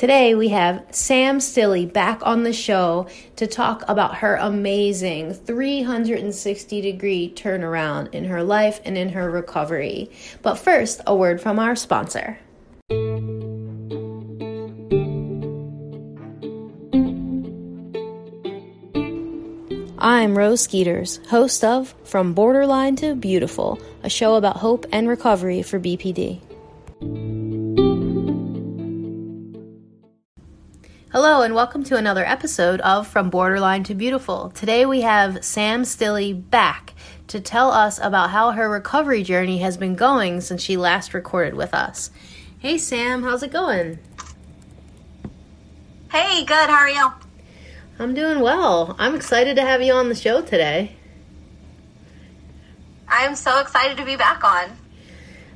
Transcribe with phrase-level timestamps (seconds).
[0.00, 3.06] Today we have Sam Stilley back on the show
[3.36, 10.10] to talk about her amazing 360 degree turnaround in her life and in her recovery.
[10.40, 12.38] But first, a word from our sponsor.
[19.98, 25.60] I'm Rose Skeeters, host of From Borderline to Beautiful, a show about hope and recovery
[25.60, 26.40] for BPD.
[31.12, 34.50] Hello, and welcome to another episode of From Borderline to Beautiful.
[34.50, 36.94] Today we have Sam Stilley back
[37.26, 41.54] to tell us about how her recovery journey has been going since she last recorded
[41.54, 42.12] with us.
[42.60, 43.98] Hey, Sam, how's it going?
[46.12, 46.70] Hey, good.
[46.70, 47.10] How are you?
[47.98, 48.94] I'm doing well.
[48.96, 50.94] I'm excited to have you on the show today.
[53.08, 54.76] I am so excited to be back on.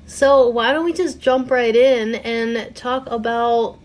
[0.06, 3.78] So, why don't we just jump right in and talk about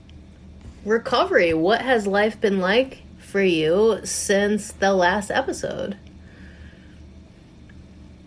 [0.89, 1.53] recovery?
[1.53, 5.97] What has life been like for you since the last episode?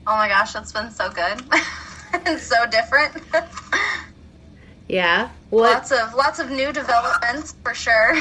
[0.06, 1.42] Oh my gosh, that's been so good
[2.26, 3.22] and so different.
[4.88, 5.30] yeah.
[5.50, 5.72] What?
[5.72, 8.16] Lots of lots of new developments for sure.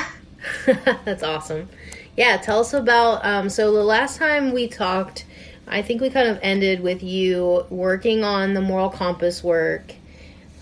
[1.06, 1.70] that's awesome
[2.18, 3.26] yeah, tell us about.
[3.26, 5.26] Um, so the last time we talked,
[5.68, 9.94] I think we kind of ended with you working on the moral compass work.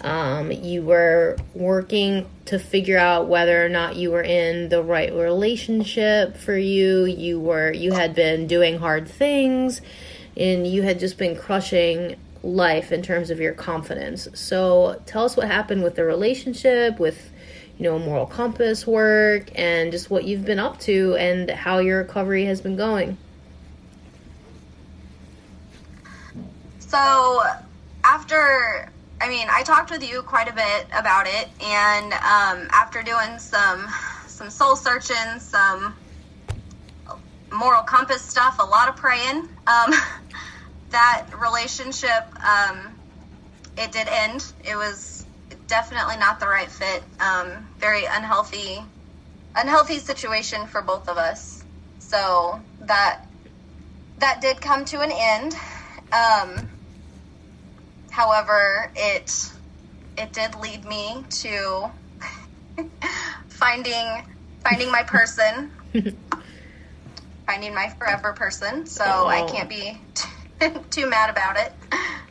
[0.02, 5.14] Um, you were working to figure out whether or not you were in the right
[5.14, 7.06] relationship for you.
[7.06, 9.82] You were you had been doing hard things,
[10.38, 14.30] and you had just been crushing life in terms of your confidence.
[14.34, 17.32] So tell us what happened with the relationship with
[17.80, 22.00] you know, moral compass work and just what you've been up to and how your
[22.00, 23.18] recovery has been going.
[26.80, 27.42] So,
[28.04, 33.04] after, I mean, I talked with you quite a bit about it, and um, after
[33.04, 33.88] doing some
[34.28, 35.96] some soul searching, some
[37.52, 39.94] moral compass stuff, a lot of praying, um,
[40.92, 42.96] that relationship, um,
[43.78, 44.46] it did end.
[44.64, 45.26] It was
[45.68, 47.04] definitely not the right fit.
[47.20, 48.80] Um, very unhealthy,
[49.56, 51.64] unhealthy situation for both of us.
[52.00, 53.26] So that
[54.20, 55.56] that did come to an end.
[58.10, 59.52] However, it
[60.18, 61.90] it did lead me to
[63.48, 64.26] finding
[64.64, 65.72] finding my person,
[67.46, 68.86] finding my forever person.
[68.86, 69.28] So oh.
[69.28, 70.00] I can't be
[70.90, 71.74] too mad about it.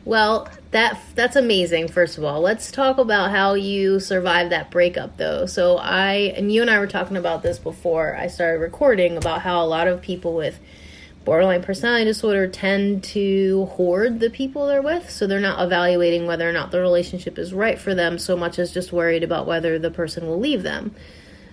[0.05, 1.89] Well, that that's amazing.
[1.89, 5.45] First of all, let's talk about how you survived that breakup, though.
[5.45, 9.41] So I and you and I were talking about this before I started recording about
[9.41, 10.59] how a lot of people with
[11.25, 16.49] borderline personality disorder tend to hoard the people they're with, so they're not evaluating whether
[16.49, 19.77] or not the relationship is right for them so much as just worried about whether
[19.77, 20.95] the person will leave them.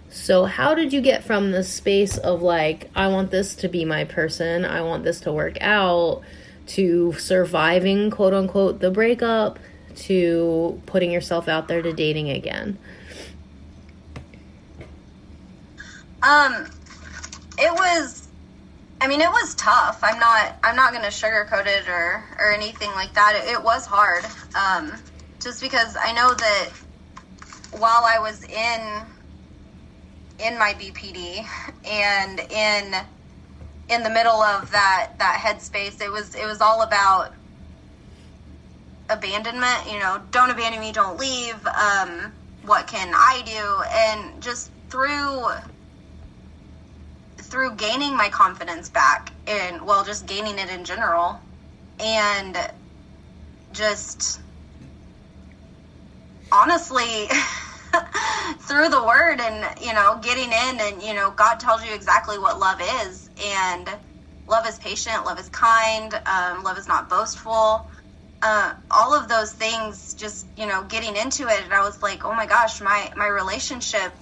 [0.09, 3.85] So, how did you get from the space of like, I want this to be
[3.85, 6.23] my person, I want this to work out?
[6.67, 9.59] to surviving quote unquote the breakup
[9.95, 12.79] to putting yourself out there to dating again?
[16.23, 16.67] Um
[17.59, 18.26] it was
[19.01, 20.01] I mean it was tough.
[20.03, 23.35] I'm not I'm not going to sugarcoat it or or anything like that.
[23.45, 24.25] It, it was hard.
[24.55, 24.93] Um
[25.41, 26.71] just because I know that
[27.73, 29.03] while I was in
[30.39, 31.47] in my BPD
[31.85, 32.95] and in
[33.89, 36.01] in the middle of that that headspace.
[36.01, 37.35] It was it was all about
[39.09, 39.91] abandonment.
[39.91, 41.65] You know, don't abandon me, don't leave.
[41.67, 42.33] Um,
[42.63, 43.83] what can I do?
[43.95, 45.47] And just through
[47.47, 51.41] through gaining my confidence back, and well, just gaining it in general,
[51.99, 52.57] and
[53.73, 54.41] just
[56.53, 57.27] honestly.
[58.61, 62.39] through the word and you know getting in and you know god tells you exactly
[62.39, 63.89] what love is and
[64.49, 67.87] love is patient love is kind um, love is not boastful
[68.43, 72.25] uh, all of those things just you know getting into it and i was like
[72.25, 74.13] oh my gosh my my relationship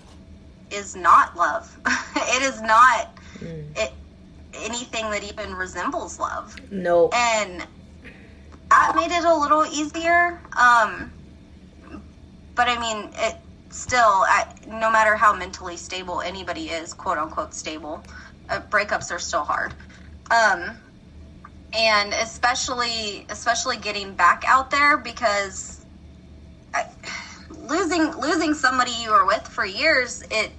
[0.74, 1.78] is not love
[2.16, 3.64] it is not mm.
[3.76, 3.92] it
[4.54, 7.66] anything that even resembles love no and
[8.70, 11.12] that made it a little easier um
[12.54, 13.36] but i mean it
[13.74, 14.24] still,
[14.68, 18.02] no matter how mentally stable anybody is, quote unquote stable,
[18.48, 19.74] uh, breakups are still hard.
[20.30, 20.76] Um,
[21.72, 25.84] and especially, especially getting back out there because
[26.72, 26.86] I,
[27.68, 30.50] losing losing somebody you were with for years, it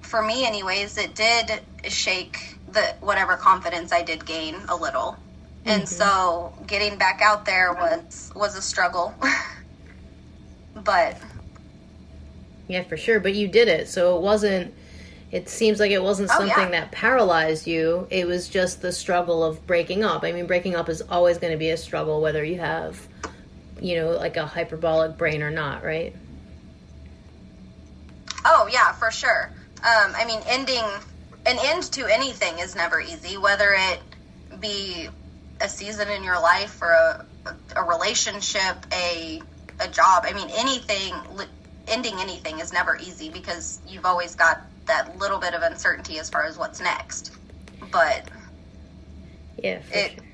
[0.00, 5.12] for me, anyways, it did shake the whatever confidence I did gain a little.
[5.12, 5.68] Mm-hmm.
[5.68, 9.14] And so getting back out there was was a struggle.
[10.84, 11.16] but
[12.68, 13.20] Yeah, for sure.
[13.20, 14.74] But you did it, so it wasn't.
[15.32, 16.80] It seems like it wasn't Oh, something yeah.
[16.80, 18.06] that paralyzed you.
[18.10, 20.22] It was just the struggle of breaking up.
[20.22, 23.08] I mean, breaking up is always going to be a struggle, whether you have,
[23.86, 26.12] you know, like a hyperbolic brain or not, right?
[28.44, 29.52] Oh yeah, for sure.
[29.78, 30.82] Um, I mean, ending
[31.46, 34.00] an end to anything is never easy, whether it
[34.60, 35.08] be
[35.60, 37.24] a season in your life or a,
[37.76, 39.40] a relationship, a
[39.78, 40.24] a job.
[40.26, 41.14] I mean, anything
[41.86, 46.28] ending anything is never easy because you've always got that little bit of uncertainty as
[46.28, 47.30] far as what's next.
[47.92, 48.28] But
[49.62, 50.25] Yeah, It- sure.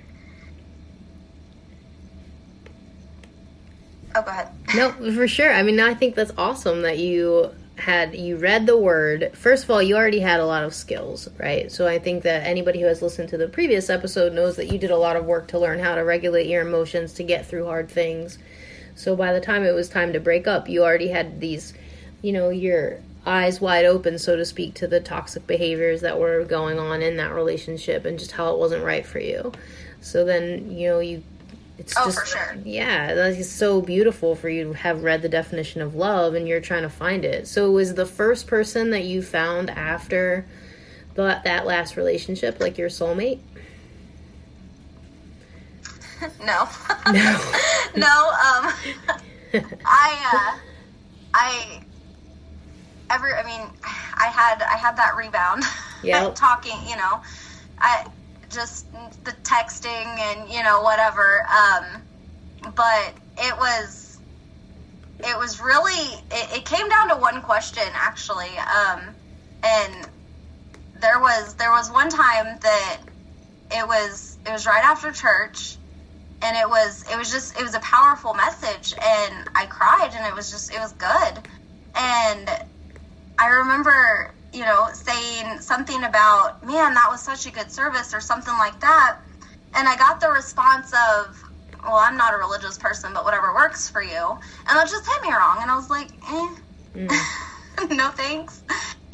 [4.14, 4.49] Oh, go ahead.
[4.75, 5.53] No, for sure.
[5.53, 9.32] I mean, I think that's awesome that you had you read the word.
[9.35, 11.70] First of all, you already had a lot of skills, right?
[11.70, 14.79] So I think that anybody who has listened to the previous episode knows that you
[14.79, 17.67] did a lot of work to learn how to regulate your emotions to get through
[17.67, 18.38] hard things.
[18.94, 21.75] So by the time it was time to break up, you already had these,
[22.20, 26.44] you know, your eyes wide open, so to speak, to the toxic behaviors that were
[26.44, 29.53] going on in that relationship and just how it wasn't right for you.
[30.00, 31.23] So then, you know, you
[31.82, 32.56] it's Oh, just for sure.
[32.64, 36.61] yeah, is so beautiful for you to have read the definition of love and you're
[36.61, 37.49] trying to find it.
[37.49, 40.46] So was the first person that you found after
[41.14, 43.40] the, that last relationship like your soulmate?
[46.38, 46.69] No.
[47.12, 47.12] No.
[47.96, 48.73] no, um
[49.85, 50.58] I uh
[51.35, 51.81] I
[53.11, 55.64] ever I mean I had I had that rebound.
[56.05, 56.37] Yep.
[56.37, 57.20] talking, you know.
[57.81, 58.06] I
[58.52, 61.43] just the texting and, you know, whatever.
[61.50, 62.02] Um
[62.75, 64.19] but it was
[65.20, 68.50] it was really it, it came down to one question actually.
[68.58, 69.16] Um
[69.64, 70.08] and
[71.00, 73.00] there was there was one time that
[73.70, 75.78] it was it was right after church
[76.43, 80.26] and it was it was just it was a powerful message and i cried and
[80.26, 81.38] it was just it was good
[81.96, 82.50] and
[83.38, 88.20] i remember you know saying something about man that was such a good service or
[88.20, 89.19] something like that.
[89.75, 91.43] And i got the response of
[91.84, 94.38] well i'm not a religious person but whatever works for you.
[94.69, 96.56] And that just hit me wrong and i was like eh
[96.94, 97.08] Mm.
[97.96, 98.64] no thanks.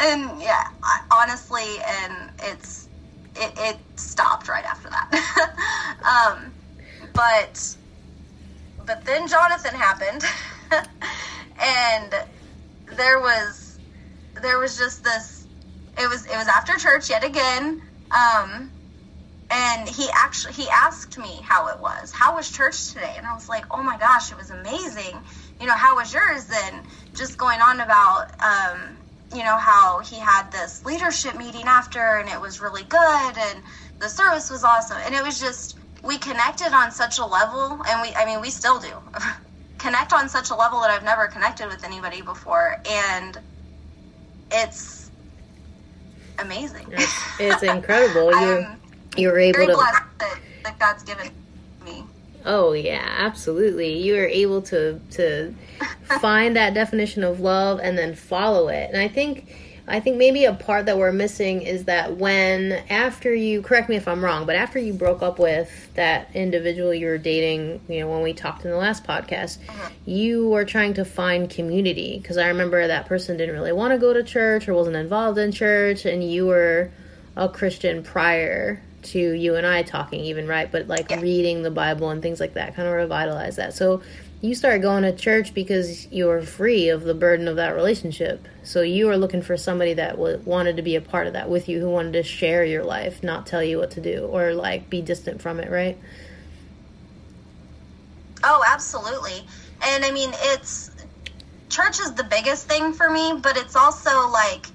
[0.00, 2.88] And yeah I, honestly and it's
[3.36, 5.54] it, it stopped right after that.
[6.34, 6.52] Um
[7.14, 7.76] but
[8.84, 10.22] but then jonathan happened
[11.62, 12.14] and
[12.96, 13.67] there was
[14.42, 15.46] there was just this
[15.98, 17.80] it was it was after church yet again
[18.10, 18.72] um
[19.50, 22.12] and he actually he asked me how it was.
[22.12, 23.14] How was church today?
[23.16, 25.22] And i was like oh my gosh it was amazing.
[25.60, 26.84] You know how was yours and
[27.16, 28.98] just going on about um
[29.34, 33.62] you know how he had this leadership meeting after and it was really good and
[34.00, 34.98] the service was awesome.
[35.04, 38.50] And it was just we connected on such a level and we i mean we
[38.50, 38.92] still do.
[39.78, 42.76] Connect on such a level that i've never connected with anybody before.
[42.88, 43.38] And
[44.50, 45.10] it's
[46.38, 48.28] amazing It's, it's incredible.
[48.40, 48.80] You I'm
[49.16, 51.30] you were able very to blessed that, that god's given
[51.84, 52.04] me
[52.44, 53.98] Oh yeah, absolutely.
[53.98, 55.54] You are able to to
[56.20, 58.90] find that definition of love and then follow it.
[58.90, 59.54] And I think
[59.88, 63.96] I think maybe a part that we're missing is that when after you correct me
[63.96, 68.00] if I'm wrong, but after you broke up with that individual you were dating, you
[68.00, 69.88] know, when we talked in the last podcast, uh-huh.
[70.04, 72.18] you were trying to find community.
[72.18, 75.38] Because I remember that person didn't really want to go to church or wasn't involved
[75.38, 76.90] in church and you were
[77.36, 80.70] a Christian prior to you and I talking even right?
[80.70, 81.20] But like Yeah.
[81.20, 83.74] reading the Bible and things like that kind of revitalized that.
[83.74, 84.02] So
[84.40, 88.46] you started going to church because you were free of the burden of that relationship
[88.62, 91.48] so you were looking for somebody that w- wanted to be a part of that
[91.50, 94.54] with you who wanted to share your life not tell you what to do or
[94.54, 95.98] like be distant from it right
[98.44, 99.46] Oh, absolutely.
[99.82, 100.90] And I mean, it's
[101.68, 104.66] church is the biggest thing for me, but it's also like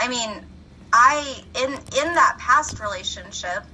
[0.00, 0.44] I mean,
[0.92, 3.64] I in in that past relationship,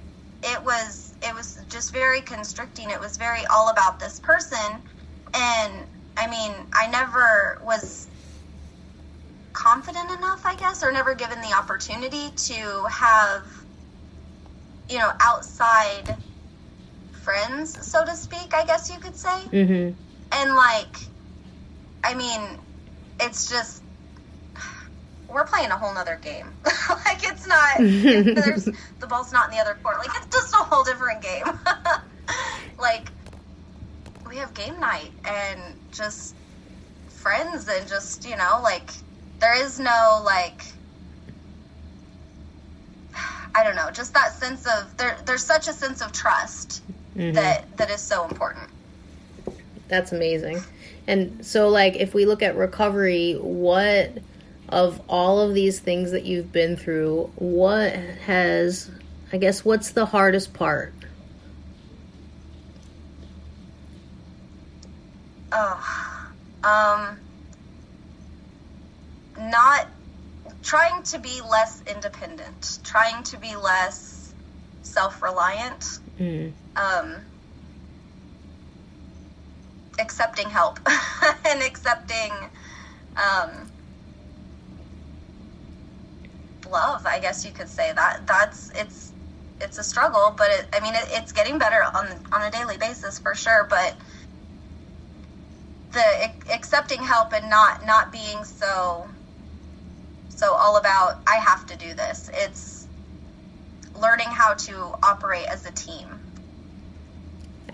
[0.42, 2.90] it was it was just very constricting.
[2.90, 4.82] It was very all about this person
[5.34, 5.84] and
[6.16, 8.08] I mean, I never was
[9.52, 13.44] confident enough, I guess, or never given the opportunity to have
[14.88, 16.16] you know, outside
[17.10, 19.42] friends, so to speak, I guess you could say.
[19.52, 19.90] mm-hmm
[20.32, 20.96] And like,
[22.04, 22.40] I mean,
[23.20, 23.82] it's just
[25.28, 26.46] we're playing a whole nother game.
[26.64, 28.64] like it's not there's
[29.00, 29.98] the ball's not in the other court.
[29.98, 31.44] Like it's just a whole different game.
[32.78, 33.08] like
[34.28, 35.60] we have game night and
[35.92, 36.34] just
[37.08, 38.90] friends and just you know like
[39.40, 40.62] there is no like
[43.54, 45.16] I don't know, just that sense of there.
[45.24, 46.82] There's such a sense of trust
[47.16, 47.34] Mhm.
[47.34, 48.68] that that is so important.
[49.88, 50.62] That's amazing.
[51.06, 54.12] And so, like, if we look at recovery, what
[54.68, 58.90] of all of these things that you've been through, what has,
[59.32, 60.92] I guess, what's the hardest part?
[65.50, 66.14] Oh,
[66.62, 67.18] um,
[69.38, 69.88] not
[70.62, 74.34] trying to be less independent, trying to be less
[74.82, 76.52] self-reliant, Mm.
[76.76, 77.14] um,
[79.98, 80.80] accepting help
[81.46, 82.32] and accepting
[83.16, 83.70] um,
[86.70, 87.06] love.
[87.06, 88.26] I guess you could say that.
[88.26, 89.12] That's it's
[89.60, 92.76] it's a struggle, but it, I mean it, it's getting better on on a daily
[92.76, 93.66] basis for sure.
[93.68, 93.96] But
[95.92, 99.08] the accepting help and not not being so
[100.28, 102.30] so all about I have to do this.
[102.32, 102.86] It's
[104.00, 106.20] learning how to operate as a team.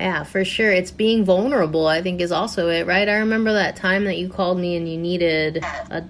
[0.00, 0.72] Yeah, for sure.
[0.72, 3.08] It's being vulnerable, I think, is also it, right?
[3.08, 6.04] I remember that time that you called me and you needed a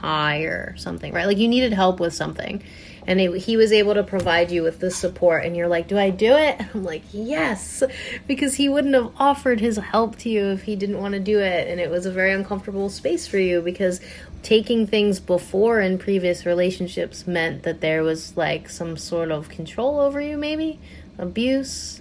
[0.00, 1.26] tire or something, right?
[1.26, 2.62] Like you needed help with something.
[3.06, 5.98] And it, he was able to provide you with the support, and you're like, Do
[5.98, 6.60] I do it?
[6.74, 7.82] I'm like, Yes,
[8.26, 11.40] because he wouldn't have offered his help to you if he didn't want to do
[11.40, 11.68] it.
[11.68, 14.00] And it was a very uncomfortable space for you because
[14.42, 20.00] taking things before in previous relationships meant that there was like some sort of control
[20.00, 20.78] over you, maybe
[21.18, 22.00] abuse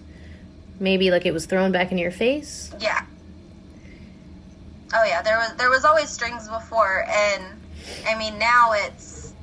[0.80, 3.04] maybe like it was thrown back in your face Yeah.
[4.94, 7.44] Oh yeah, there was there was always strings before, and
[8.08, 9.34] I mean now it's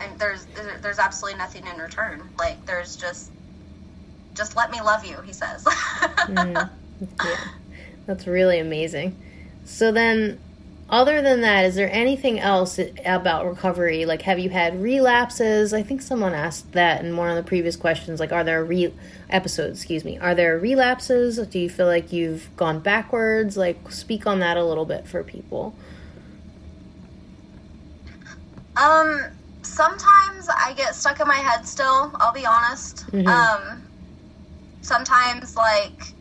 [0.00, 0.46] and there's
[0.80, 2.22] there's absolutely nothing in return.
[2.38, 3.30] Like there's just
[4.34, 5.66] just let me love you, he says.
[6.28, 6.68] yeah
[8.06, 9.16] that's really amazing.
[9.64, 10.38] So then
[10.88, 14.04] other than that is there anything else about recovery?
[14.04, 15.72] Like have you had relapses?
[15.72, 18.92] I think someone asked that in one of the previous questions like are there re
[19.30, 21.38] episodes excuse me are there relapses?
[21.46, 23.56] Do you feel like you've gone backwards?
[23.56, 25.74] Like speak on that a little bit for people
[28.76, 29.26] Um,
[29.62, 33.04] sometimes I get stuck in my head still, I'll be honest.
[33.12, 33.28] Mhm.
[33.28, 33.84] Um,
[34.80, 36.14] sometimes, like,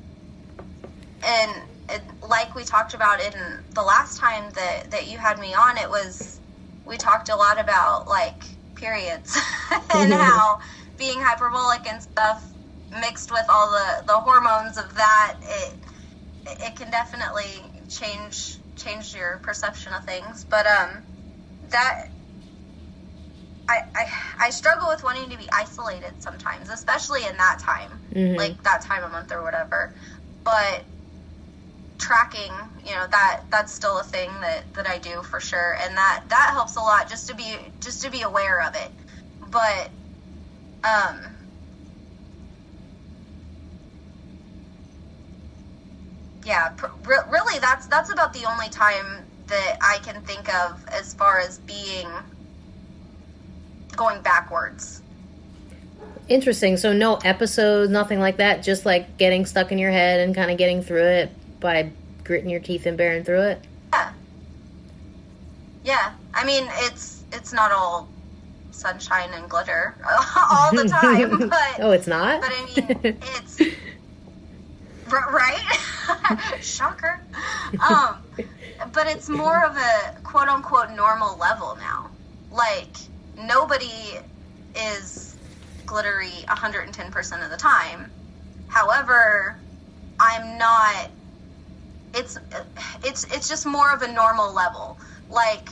[1.23, 1.51] and
[1.89, 3.33] it, like we talked about in
[3.75, 6.41] the last time that, that you had me on, it was,
[6.85, 8.43] we talked a lot about, like,
[8.75, 9.37] periods
[9.71, 10.17] and Mhm.
[10.17, 10.57] how
[10.97, 12.55] being hyperbolic and stuff
[12.99, 15.77] mixed with all the, the hormones of that, it,
[16.47, 20.45] it can definitely change change your perception of things.
[20.49, 21.03] But um,
[21.71, 22.09] that
[23.71, 24.05] I, I
[24.47, 28.37] I struggle with wanting to be isolated sometimes, especially in that time, Mhm.
[28.37, 29.93] like that time of month or whatever.
[30.43, 30.85] But
[31.99, 32.51] tracking,
[32.85, 36.23] you know, that that's still a thing that that I do for sure, and that
[36.29, 38.91] that helps a lot just to be just to be aware of it.
[39.51, 39.91] But
[40.83, 41.17] um.
[46.45, 51.13] Yeah, pr- really, that's that's about the only time that I can think of as
[51.13, 52.07] far as being
[54.01, 55.03] going backwards.
[56.27, 56.75] Interesting.
[56.77, 58.63] So no episodes, nothing like that.
[58.63, 61.91] Just like getting stuck in your head and kind of getting through it by
[62.23, 63.63] gritting your teeth and bearing through it.
[63.93, 64.13] Yeah,
[65.83, 66.13] yeah.
[66.33, 68.09] I mean, it's it's not all
[68.71, 69.95] sunshine and glitter
[70.51, 72.41] all the time, but oh, it's not.
[72.41, 73.61] but I mean, it's
[75.11, 76.59] right.
[76.61, 77.19] Shocker.
[77.87, 78.23] Um,
[78.93, 82.09] but it's more of a quote unquote normal level now.
[82.51, 82.87] Like
[83.37, 84.19] nobody
[84.75, 85.37] is
[85.85, 88.11] glittery 110% of the time.
[88.67, 89.59] However,
[90.19, 91.11] I'm not
[92.13, 92.37] it's
[93.05, 94.99] it's it's just more of a normal level.
[95.29, 95.69] Like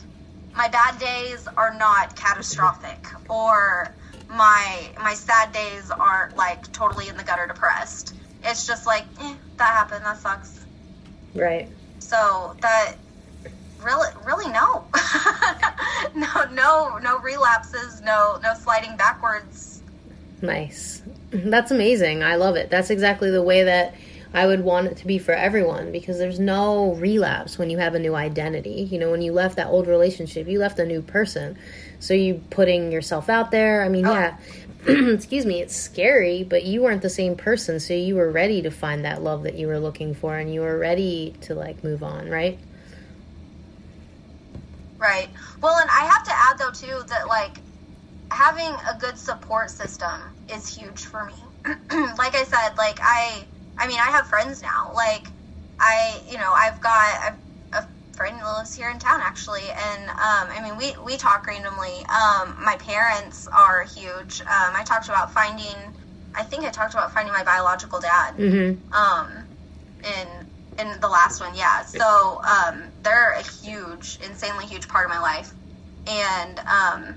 [0.56, 3.96] my bad days are not catastrophic or
[4.30, 8.14] my my sad days aren't like totally in the gutter depressed.
[8.44, 10.66] It's just like, eh, that happened, that sucks.
[11.36, 11.70] right.
[12.00, 12.96] So that
[13.82, 14.86] really really no.
[16.16, 19.82] no no no relapses, no no sliding backwards.
[20.42, 21.02] Nice.
[21.32, 22.24] That's amazing.
[22.24, 22.70] I love it.
[22.70, 23.94] That's exactly the way that
[24.34, 27.96] I would want it to be for everyone because there's no relapse when you have
[27.96, 28.88] a new identity.
[28.90, 31.58] You know, when you left that old relationship, you left a new person.
[32.00, 33.84] So you putting yourself out there.
[33.84, 34.14] I mean, Oh.
[34.14, 34.38] yeah.
[34.88, 38.72] excuse me, it's scary, but you weren't the same person, so you were ready to
[38.72, 42.02] find that love that you were looking for and you were ready to like move
[42.02, 42.58] on, right?
[45.00, 45.30] Right.
[45.62, 47.64] Well, and I have to add though too that like
[48.32, 51.34] having a good support system is huge for me.
[52.18, 54.92] like I said, like I I mean, I have friends now.
[54.94, 55.34] Like
[55.80, 57.38] I, you know, I've got
[57.74, 61.18] a, a friend that lives here in town actually, and um, I mean, we we
[61.18, 62.06] talk randomly.
[62.10, 64.42] Um, my parents are huge.
[64.42, 65.96] Um, I talked about finding.
[66.36, 68.96] I think I talked about finding my biological dad Mm-hmm.
[68.96, 69.48] um,
[70.04, 70.49] and
[70.80, 71.84] in the last one, yeah.
[71.84, 75.54] So um, they're a huge, insanely huge part of my life.
[76.08, 77.16] And um,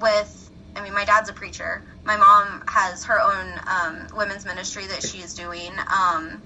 [0.00, 1.84] with, I mean, my dad's a preacher.
[2.04, 5.72] My mom has her own um, women's ministry that she's doing.
[5.78, 6.42] Um,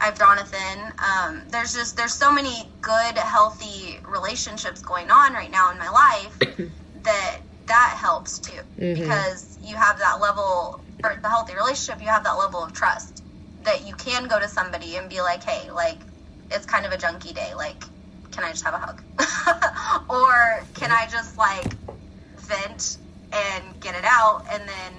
[0.00, 0.92] I have Jonathan.
[0.98, 5.90] Um, there's just there's so many good, healthy relationships going on right now in my
[5.90, 6.38] life
[7.04, 8.94] that that helps too Mhm.
[8.94, 12.00] because you have that level for the healthy relationship.
[12.02, 13.19] You have that level of trust
[13.64, 15.98] that you can go to somebody and be like, hey, like
[16.50, 17.52] it's kind of a junky day.
[17.56, 17.84] Like,
[18.30, 19.02] can I just have a hug,
[20.10, 21.72] or can I just like
[22.38, 22.98] vent
[23.32, 24.92] and get it out, and then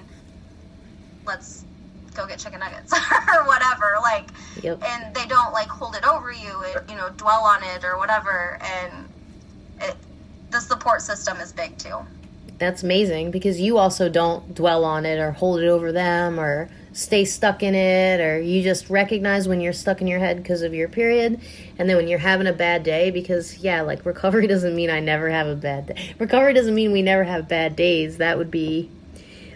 [1.26, 1.64] let's
[2.14, 2.92] go get chicken nuggets
[3.34, 3.94] or whatever.
[4.02, 4.30] Like,
[4.62, 4.82] Yep.
[4.86, 7.98] and they don't like hold it over you and you know dwell on it or
[7.98, 9.08] whatever and
[9.80, 9.96] it,
[10.50, 11.96] the support system is big too
[12.58, 16.70] That's amazing because you also don't dwell on it or hold it over them or
[16.92, 20.62] stay stuck in it or you just recognize when you're stuck in your head because
[20.62, 21.40] of your period
[21.78, 25.00] and then when you're having a bad day because yeah like recovery doesn't mean I
[25.00, 26.14] never have a bad day.
[26.18, 28.18] Recovery doesn't mean we never have bad days.
[28.18, 28.90] That would be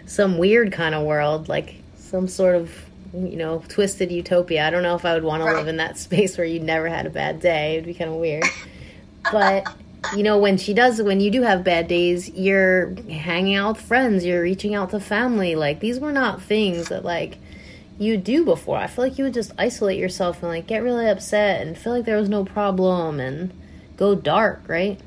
[0.05, 2.71] some weird kind of world like some sort of
[3.13, 4.65] you know twisted utopia.
[4.65, 6.87] I don't know if I would want to live in that space where you never
[6.87, 7.75] had a bad day.
[7.75, 8.43] It'd be kind of weird.
[9.31, 9.67] But
[10.15, 13.85] you know, when she does, when you do have bad days, you're hanging out with
[13.85, 15.55] friends, you're reaching out to family.
[15.55, 17.37] Like, these were not things that, like,
[17.97, 18.77] you do before.
[18.77, 21.93] I feel like you would just isolate yourself and, like, get really upset and feel
[21.93, 23.51] like there was no problem and
[23.97, 24.99] go dark, right?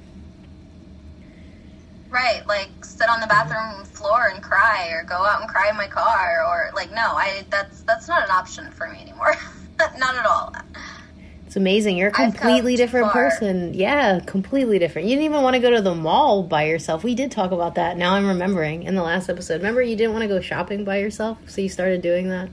[2.11, 3.49] right like sit on the mm-hmm.
[3.49, 7.15] bathroom floor and cry or go out and cry in my car or like no
[7.15, 9.35] i that's that's not an option for me anymore
[9.99, 10.53] not at all
[11.50, 11.97] It's amazing.
[11.97, 13.28] You're a completely different far.
[13.28, 13.75] person.
[13.75, 15.09] Yeah, completely different.
[15.09, 17.02] You didn't even want to go to the mall by yourself.
[17.02, 17.97] We did talk about that.
[17.97, 19.54] Now I'm remembering in the last episode.
[19.54, 22.50] Remember, you didn't want to go shopping by yourself, so you started doing that.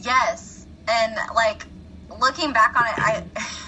[0.00, 1.66] yes and like
[2.20, 3.22] looking back on it i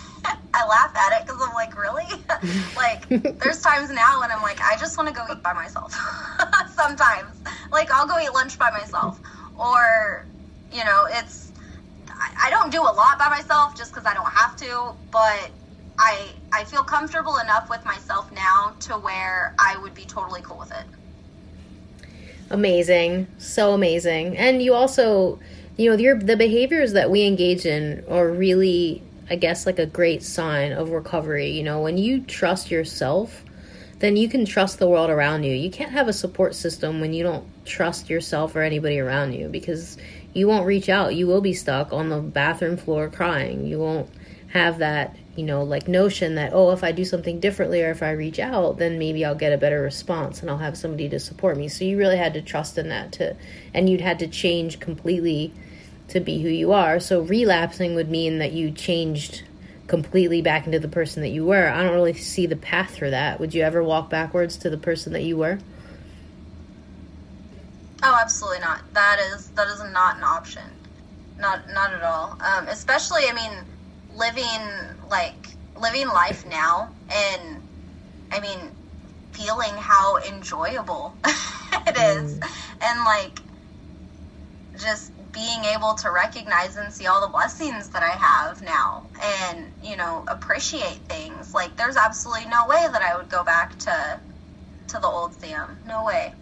[0.55, 2.07] I laugh at it because I'm like, really?
[2.77, 5.95] like, there's times now when I'm like, I just want to go eat by myself.
[6.75, 7.31] Sometimes,
[7.71, 9.21] like, I'll go eat lunch by myself,
[9.59, 10.27] or,
[10.73, 11.50] you know, it's.
[12.21, 15.51] I, don't do a lot by myself just because I don't have to, but
[15.99, 20.59] I I feel comfortable enough with myself now to where I would be totally cool
[20.59, 20.85] with it.
[22.51, 23.27] amazing.
[23.39, 24.37] So amazing.
[24.37, 25.39] And you also
[25.77, 29.87] you know your the behaviors that we engage in are really i guess like a
[29.87, 31.51] great sign of recovery.
[31.51, 33.45] You know when you trust yourself
[34.01, 35.55] then you can trust the world around you.
[35.55, 39.49] You can't have a support system when you don't trust yourself or anybody around you
[39.49, 39.99] because
[40.33, 41.15] you won't reach out.
[41.15, 43.67] You will be stuck on the bathroom floor crying.
[43.67, 44.11] You won't
[44.53, 48.03] have that you know like notion that oh if i do something differently or if
[48.03, 51.21] i reach out then maybe i'll get a better response and i'll have somebody to
[51.21, 51.69] support me.
[51.69, 53.37] So you really had to trust in that to
[53.73, 55.53] and you'd had to change completely
[56.09, 56.99] to be who you are.
[56.99, 59.45] So relapsing would mean that you changed
[59.87, 61.69] completely back into the person that you were.
[61.69, 63.39] I don't really see the path for that.
[63.39, 65.61] Would you ever walk backwards to the person that you were
[68.03, 68.93] Oh, absolutely not.
[68.95, 70.63] That is that is not an option.
[71.39, 72.39] Not not at all.
[72.41, 73.53] Um, especially, I mean,
[74.17, 75.49] living like
[75.81, 77.63] living life now, and
[78.33, 78.71] I mean,
[79.33, 82.39] feeling how enjoyable it is,
[82.83, 83.41] and like
[84.81, 89.67] just being able to recognize and see all the blessings that I have now, and
[89.83, 91.55] you know, appreciate things.
[91.55, 94.21] Like, there's absolutely no way that I would go back to
[94.89, 95.79] to the old Sam.
[95.87, 96.35] No way.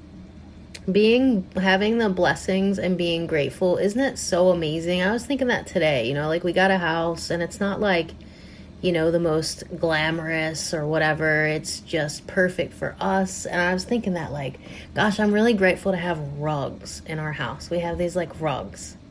[0.90, 5.02] Being having the blessings and being grateful isn't it so amazing?
[5.02, 7.80] I was thinking that today you know like we got a house and it's not
[7.80, 8.10] like
[8.80, 11.44] you know the most glamorous or whatever.
[11.44, 13.44] It's just perfect for us.
[13.44, 14.58] And i was thinking that like
[14.94, 17.70] gosh i'm really grateful to have rugs in our house.
[17.70, 18.96] We have these like rugs.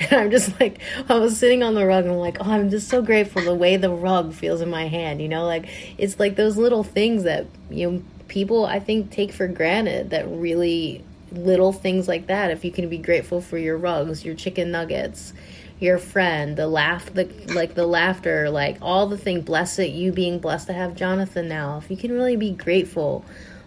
[0.00, 2.70] And i'm just like i was sitting on the rug and i'm like oh i'm
[2.70, 5.44] just so grateful the way the rug feels in my hand you know?
[5.44, 10.10] Like it's like those little things that you know people i think take for granted
[10.10, 14.34] that really little things like that if you can be grateful for your rugs your
[14.34, 15.32] chicken nuggets
[15.80, 20.12] your friend the laugh the like the laughter like all the thing bless it you
[20.12, 21.78] being blessed to have jonathan now.
[21.78, 23.24] If you can really be grateful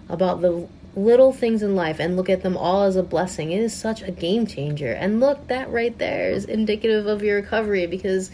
[0.07, 3.59] about the little things in life and look at them all as a blessing it
[3.59, 4.93] is such a game changer.
[4.93, 8.29] And look that right there is indicative of your recovery because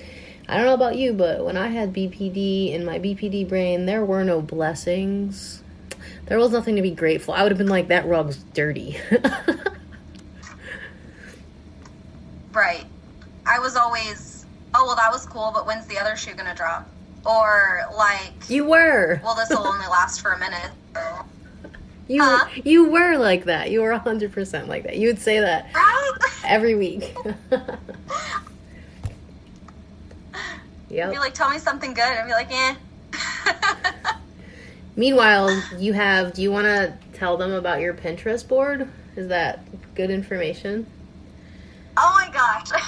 [0.49, 4.03] i don't know about you but when i had bpd in my bpd brain there
[4.03, 5.63] were no blessings
[6.29, 8.97] there was nothing to be grateful i would have been like that rug's dirty
[12.51, 12.85] Right.
[13.45, 16.55] I was always, oh, well, that was cool, but when's the other shoe going to
[16.55, 16.89] drop?
[17.25, 20.71] Or, like, you were well, this will only last for a minute.
[22.07, 22.47] You Huh?
[22.65, 26.11] you were like that you were 100% like that you would say that Right?
[26.43, 27.15] every week
[30.89, 31.11] Yep.
[31.11, 32.03] Be like, tell me something good.
[32.03, 32.73] I'd be like, eh.
[34.99, 36.33] Meanwhile, you have.
[36.33, 38.85] Do you want to tell them about your Pinterest board?
[39.15, 40.85] Is that good information?
[41.95, 42.83] Oh my gosh.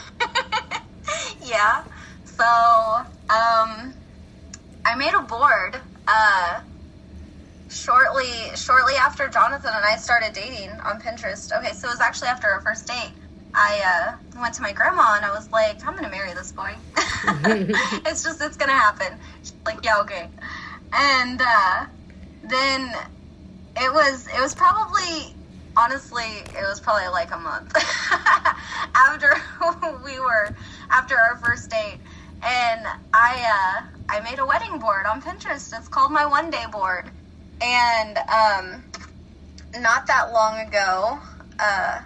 [1.45, 1.85] yeah.
[2.25, 3.93] So, um,
[4.85, 5.79] I made a board.
[6.05, 6.59] Uh,
[7.69, 11.57] shortly, shortly after Jonathan and I started dating on Pinterest.
[11.57, 13.11] Okay, so it was actually after our first date.
[13.53, 16.73] I uh, went to my grandma and I was like, "I'm gonna marry this boy.
[18.05, 20.27] it's just, it's gonna happen." She's like, "Yeah, okay."
[20.93, 21.85] And uh,
[22.43, 22.91] then
[23.77, 25.35] it was, it was probably
[25.77, 27.73] honestly, it was probably like a month
[28.95, 29.29] after
[30.05, 30.53] we were
[30.91, 31.99] after our first date,
[32.43, 35.71] and I uh, I made a wedding board on Pinterest.
[35.77, 37.11] It's called my one day board,
[37.61, 38.83] and um,
[39.77, 41.19] not that long ago,
[41.59, 42.01] uh,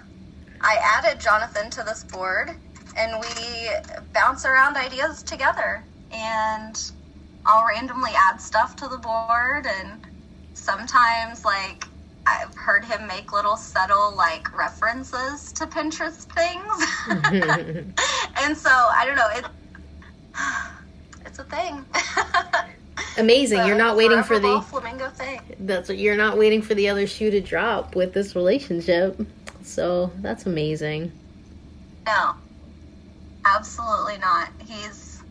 [0.62, 2.50] I added Jonathan to this board,
[2.98, 3.69] and we
[4.13, 6.76] bounce around ideas together, and
[7.45, 10.05] I'll randomly add stuff to the board, and
[10.65, 11.86] sometimes like
[12.28, 16.65] I've heard him make little subtle like references to Pinterest things.
[18.41, 19.45] and so I don't know, it
[21.25, 21.86] it's a thing.
[23.17, 23.65] Amazing.
[23.65, 25.39] You're not waiting for the flamingo thing.
[25.60, 29.19] That's what you're not waiting for the other shoe to drop with this relationship.
[29.63, 31.12] So, that's amazing.
[32.06, 32.36] No.
[33.45, 34.49] Absolutely not.
[34.65, 35.21] He's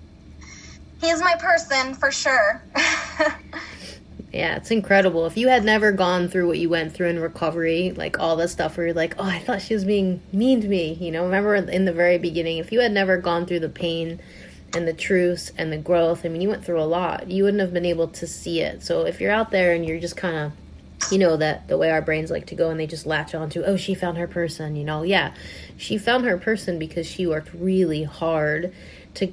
[1.01, 2.63] he's my person for sure.
[4.35, 5.27] Yeah, it's incredible.
[5.27, 8.49] If you had never gone through what you went through in recovery, like all the
[8.49, 11.23] stuff where you're like, oh, I thought she was being mean to me, you know,
[11.23, 14.21] remember in the very beginning, if you had never gone through the pain
[14.75, 17.61] and the truths and the growth, I mean, you went through a lot, you wouldn't
[17.61, 18.83] have been able to see it.
[18.83, 21.93] So if you're out there and you're just kind of, you know, that the way
[21.93, 24.75] our brains like to go and they just latch onto, oh, she found her person,
[24.75, 25.33] you know, yeah,
[25.77, 28.75] she found her person because she worked really hard
[29.15, 29.33] to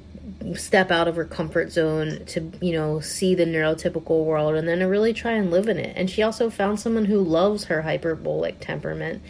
[0.56, 4.80] step out of her comfort zone to you know see the neurotypical world and then
[4.80, 5.92] to really try and live in it.
[5.96, 9.22] And she also found someone who loves her hyperbolic temperament.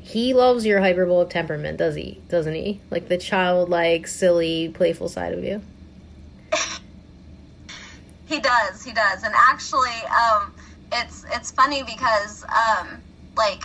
[0.00, 2.20] He loves your hyperbolic temperament does he?
[2.28, 2.80] Doesn't he?
[2.90, 5.62] Like the childlike silly playful side of you?
[8.26, 9.22] He does he does.
[9.22, 10.52] And actually um
[10.92, 13.02] it's it's funny because um
[13.36, 13.64] like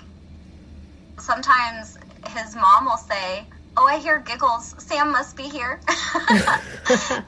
[1.19, 1.97] sometimes
[2.29, 3.45] his mom will say
[3.79, 4.75] oh i hear giggles.
[4.77, 5.79] Sam must be here.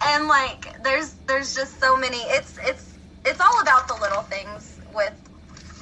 [0.08, 2.18] And like there's there's just so many.
[2.18, 5.14] It's it's it's all about the little things with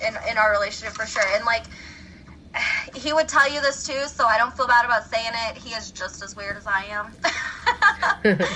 [0.06, 1.24] in in our relationship for sure.
[1.36, 1.66] And like
[2.96, 5.58] he would tell you this too so i don't feel bad about saying it.
[5.58, 7.16] He is just as weird as i am.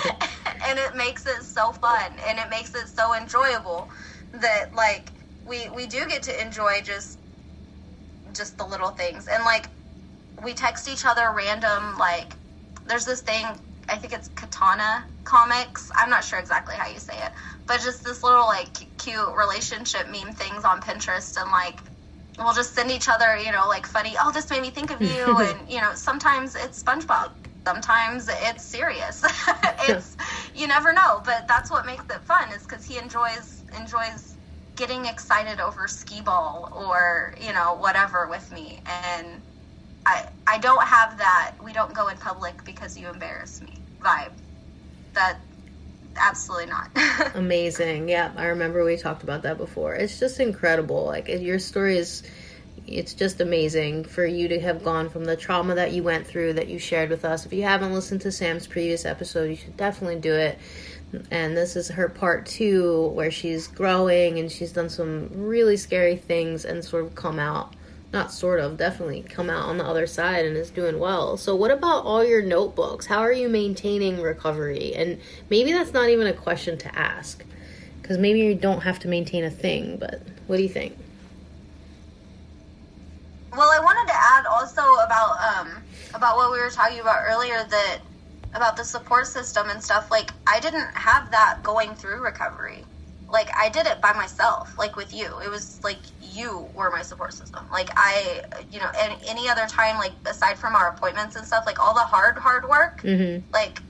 [0.65, 3.89] And it makes it so fun and it makes it so enjoyable
[4.33, 5.11] that like
[5.45, 7.19] we we do get to enjoy just
[8.33, 9.27] just the little things.
[9.27, 9.69] And like
[10.43, 12.35] we text each other random like
[12.85, 13.45] there's this thing
[13.89, 15.91] I think it's Catana Comics.
[15.95, 17.31] I'm not sure exactly how you say it,
[17.67, 21.79] but just this little like cute relationship meme things on Pinterest, and like
[22.39, 24.15] we'll just send each other, you know, like funny.
[24.19, 27.31] Oh, this made me think of you, and you know, sometimes it's SpongeBob,
[27.67, 29.23] sometimes it's serious.
[29.81, 30.17] it's
[30.55, 34.37] you never know, but that's what makes it fun is because he enjoys enjoys
[34.75, 39.42] getting excited over skee ball or you know whatever with me and
[40.05, 41.55] I I don't have that.
[41.63, 44.31] We don't go in public because you embarrass me vibe.
[45.13, 45.39] That
[46.15, 46.89] absolutely not.
[47.35, 48.09] Amazing.
[48.09, 49.95] Yeah, I remember we talked about that before.
[49.95, 51.05] It's just incredible.
[51.05, 52.23] Like your story is
[52.85, 56.53] it's just amazing for you to have gone from the trauma that you went through
[56.53, 57.45] that you shared with us.
[57.45, 60.59] If you haven't listened to Sam's previous episode, you should definitely do it.
[61.31, 66.17] And this is her part two, where she's growing and she's done some really scary
[66.17, 67.73] things and sort of come out
[68.13, 71.35] not sort of, definitely come out on the other side and is doing well.
[71.35, 73.07] So, what about all your notebooks?
[73.07, 74.93] How are you maintaining recovery?
[74.93, 77.43] And maybe that's not even a question to ask
[78.01, 80.95] because maybe you don't have to maintain a thing, but what do you think?
[83.51, 87.63] Well, I wanted to add also about um, about what we were talking about earlier
[87.69, 87.99] that
[88.53, 90.11] about the support system and stuff.
[90.11, 92.83] Like, I didn't have that going through recovery.
[93.29, 94.77] Like, I did it by myself.
[94.77, 95.97] Like with you, it was like
[96.33, 97.65] you were my support system.
[97.71, 101.65] Like I, you know, any, any other time, like aside from our appointments and stuff,
[101.65, 103.45] like all the hard, hard work, mm-hmm.
[103.53, 103.81] like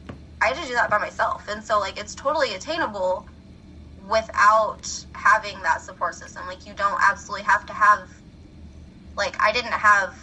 [0.41, 1.47] I had to do that by myself.
[1.47, 3.25] And so like it's totally attainable
[4.09, 6.45] without having that support system.
[6.47, 8.09] Like you don't absolutely have to have,
[9.15, 10.15] like I didn't have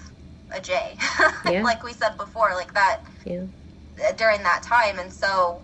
[0.52, 0.96] a J,
[1.46, 1.62] yeah.
[1.62, 3.44] like we said before, like that yeah.
[4.16, 4.98] during that time.
[4.98, 5.62] And so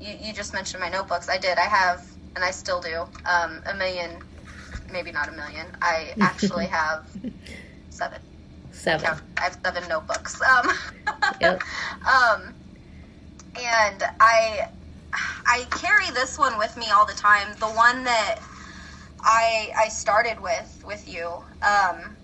[0.00, 1.28] you, you just mentioned my notebooks.
[1.28, 1.58] I did.
[1.58, 4.10] I have, and I still do, um, a million
[4.92, 5.66] maybe not a million.
[5.82, 7.06] I actually have
[7.90, 8.18] seven.
[8.70, 9.06] Seven.
[9.38, 10.40] I have seven notebooks.
[10.42, 10.70] Um,
[11.40, 11.62] yep.
[12.06, 12.54] um,
[13.56, 14.66] and I
[15.46, 17.54] I carry this one with me all the time.
[17.60, 18.40] The one that
[19.20, 21.28] I I started with with you.
[21.62, 22.16] Um,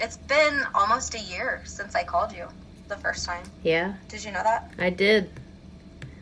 [0.00, 2.46] it's been almost a year since I called you
[2.88, 3.44] the first time.
[3.62, 4.72] Yeah, Did you know that?
[4.78, 5.30] I did.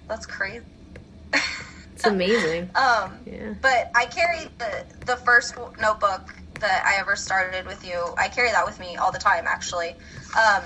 [0.08, 0.64] That's crazy.
[2.00, 2.70] It's amazing.
[2.74, 3.54] um, Yeah.
[3.60, 8.14] but I carry the the first notebook that I ever started with you.
[8.18, 9.94] I carry that with me all the time, actually.
[10.34, 10.62] Um,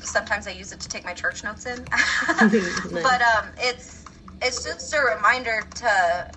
[0.00, 1.78] sometimes I use it to take my church notes in.
[2.92, 4.04] But um, it's
[4.40, 6.30] it's just a reminder to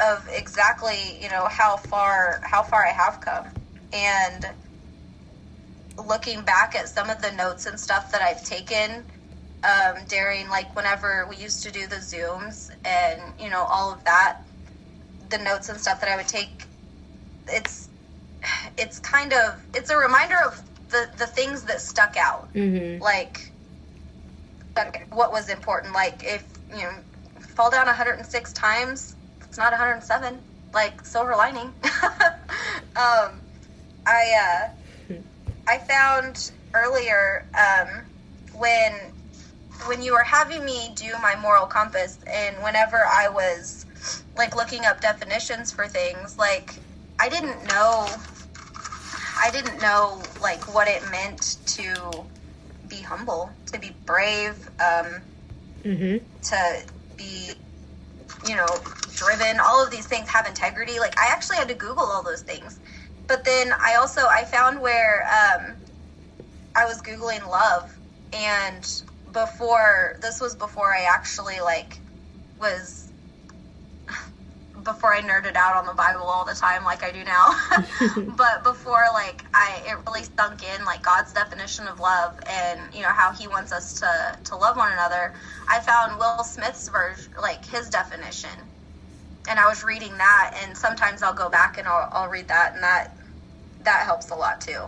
[0.00, 3.46] of exactly you know how far how far I have come,
[3.94, 4.46] and
[6.06, 9.04] looking back at some of the notes and stuff that I've taken
[9.64, 14.02] um, during like whenever we used to do the zooms and you know all of
[14.04, 14.38] that
[15.28, 16.64] the notes and stuff that i would take
[17.48, 17.88] it's
[18.78, 22.52] it's kind of it's a reminder of the the things that stuck out.
[22.54, 23.02] Mm-hmm.
[23.02, 23.52] like
[25.10, 25.92] what was important.
[25.92, 26.94] Like if you know
[27.38, 30.38] fall down 106 times it's not 107
[30.72, 31.72] like silver lining.
[32.96, 33.40] Um
[34.06, 34.68] i
[35.10, 35.14] uh
[35.68, 38.04] i found earlier um
[38.58, 38.92] when
[39.86, 43.86] when you were having me do my moral compass and whenever i was
[44.36, 46.74] like looking up definitions for things like
[47.18, 48.06] i didn't know
[49.42, 51.94] i didn't know like what it meant to
[52.88, 55.22] be humble to be brave um
[55.84, 56.18] Mm-hmm.
[56.42, 56.82] to
[57.16, 57.52] be
[58.46, 58.66] you know
[59.16, 62.42] driven all of these things have integrity like i actually had to google all those
[62.42, 62.80] things
[63.26, 65.76] but then i also i found where um
[66.76, 67.98] i was googling love
[68.34, 72.00] and before this was before i actually like
[72.60, 73.12] was
[74.84, 77.54] before i nerded out on the bible all the time like i do now.
[78.36, 83.02] But before like i it really sunk in like god's definition of love and you
[83.02, 85.34] know how he wants us to to love one another
[85.68, 88.50] i found will smith's version like his definition.
[89.48, 92.74] And i was reading that and sometimes i'll go back and i'll, I'll read that
[92.74, 93.16] and that
[93.84, 94.84] that helps a lot too.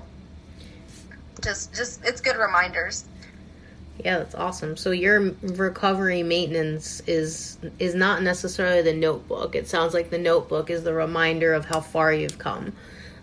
[1.43, 3.05] Just just it's good reminders
[3.99, 4.77] Yeah, that's awesome.
[4.77, 9.55] So your recovery maintenance is is not necessarily the notebook.
[9.55, 12.75] It sounds like the notebook is the reminder of how far you've come.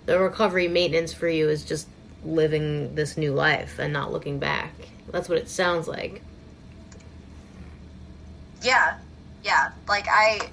[0.05, 1.89] The recovery maintenance for you is just
[2.23, 4.73] living this new life and not looking back.
[5.11, 6.23] That's what it sounds like.
[8.63, 8.95] yeah
[9.43, 10.49] yeah like i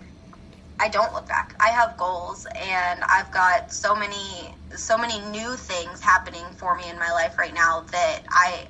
[0.81, 5.57] i don't look back i have goals and i've got so many so many new
[5.57, 8.66] things happening for me in my life right now that i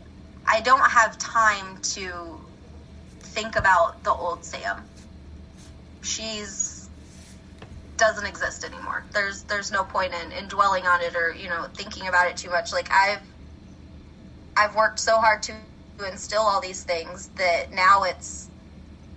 [0.47, 2.39] i don't have time to
[3.21, 4.83] think about the old sam
[6.03, 6.89] she's
[7.97, 11.67] doesn't exist anymore there's there's no point in, in dwelling on it or you know
[11.75, 13.23] thinking about it too much like i've
[14.57, 15.55] i've worked so hard to
[16.07, 18.51] instill all these things that now it's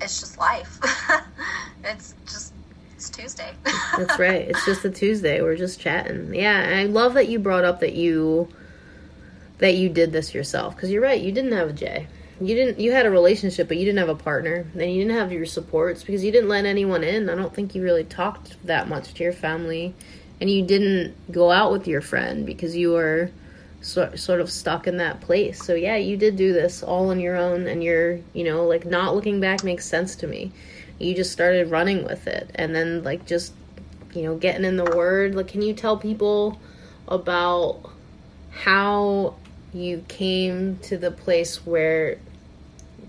[0.02, 0.80] it's just life.
[1.84, 2.54] it's just
[2.96, 3.52] it's Tuesday.
[3.98, 4.48] That's right.
[4.48, 5.42] It's just a Tuesday.
[5.42, 6.34] We're just chatting.
[6.34, 8.50] Yeah, I love that you brought up that you
[9.60, 11.22] that you did this yourself because you're right.
[11.22, 12.08] You didn't have a Jay.
[12.42, 12.80] You didn't.
[12.80, 15.46] You had a relationship, but you didn't have a partner, and you didn't have your
[15.46, 17.30] supports because you didn't let anyone in.
[17.30, 19.94] I don't think you really talked that much to your family,
[20.40, 23.30] and you didn't go out with your friend because you were
[23.82, 25.64] so, sort of stuck in that place.
[25.64, 28.86] So yeah, you did do this all on your own, and you're you know like
[28.86, 30.54] not looking back makes sense to me.
[30.98, 33.54] You just started running with it, and then like just
[34.14, 35.36] you know getting in the word.
[35.36, 36.58] Like, can you tell people
[37.10, 37.82] about
[38.52, 39.36] how
[39.74, 42.18] you came to the place where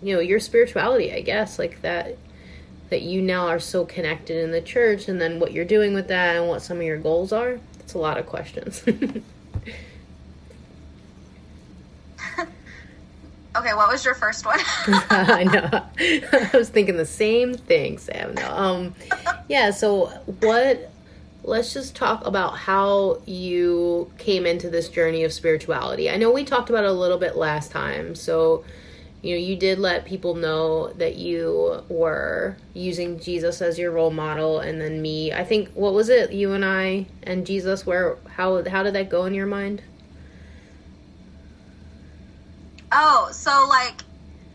[0.02, 1.12] you know your spirituality?
[1.12, 2.16] I guess like that
[2.90, 6.08] that you now are so connected in the church, and then what you're doing with
[6.08, 7.60] that, and what some of your goals are.
[7.78, 8.82] It's a lot of questions.
[8.86, 9.22] okay,
[13.74, 14.58] what was your first one?
[14.88, 15.84] I know.
[15.98, 18.34] I was thinking the same thing, Sam.
[18.34, 18.94] No, um,
[19.48, 19.70] yeah.
[19.70, 20.06] So
[20.40, 20.89] what?
[21.50, 26.08] Let's just talk about how you came into this journey of spirituality.
[26.08, 28.14] I know we talked about it a little bit last time.
[28.14, 28.64] So,
[29.20, 34.12] you know, you did let people know that you were using Jesus as your role
[34.12, 35.32] model, and then me.
[35.32, 36.32] I think what was it?
[36.32, 37.84] You and I and Jesus.
[37.84, 38.16] Where?
[38.36, 38.62] How?
[38.68, 39.82] How did that go in your mind?
[42.92, 44.02] oh, so like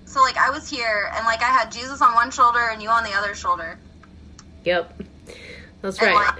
[0.05, 2.89] so like I was here and like I had Jesus on one shoulder and you
[2.89, 3.77] on the other shoulder.
[4.63, 5.01] Yep,
[5.81, 6.39] that's And, right.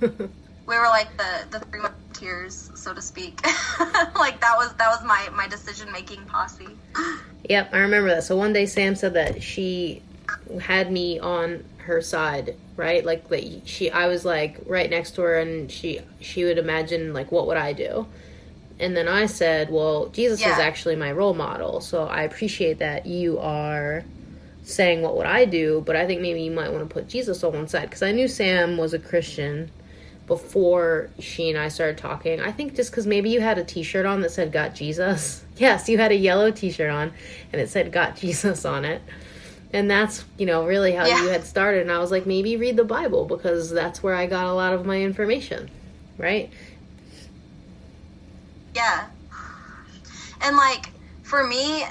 [0.00, 3.40] We were like the the three musketeers, so to speak.
[4.14, 6.68] like that was that was my my decision making posse.
[7.48, 8.24] Yep, I remember that.
[8.24, 10.02] So one day Sam said that she
[10.60, 13.02] had me on her side, right?
[13.02, 17.14] Like that she I was like right next to her and she she would imagine
[17.14, 18.06] like what would I do?
[18.78, 23.06] And then I said, "Well, Jesus is actually my role model, so I appreciate that
[23.06, 24.04] you are
[24.62, 27.42] saying what would I do, but I think maybe you might want to put Jesus
[27.42, 29.70] on one side because I knew Sam was a Christian
[30.28, 32.40] before she and I started talking.
[32.40, 35.88] I think just because maybe you had a T-shirt on that said "Got Jesus." Yes,
[35.88, 37.12] you had a yellow T-shirt on,
[37.52, 39.02] and it said "Got Jesus" on it.
[39.72, 41.20] And that's you know really how Yeah.
[41.24, 41.82] you had started.
[41.82, 44.72] And I was like, maybe read the Bible because that's where I got a lot
[44.72, 45.68] of my information,
[46.16, 46.50] right?
[48.74, 49.06] Yeah.
[50.42, 50.90] And like
[51.22, 51.82] for me,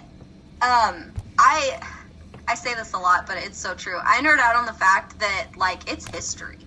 [0.62, 1.80] um, I
[2.48, 4.00] I say this a lot, but it's so true.
[4.02, 6.58] I nerd out on the fact that like it's history.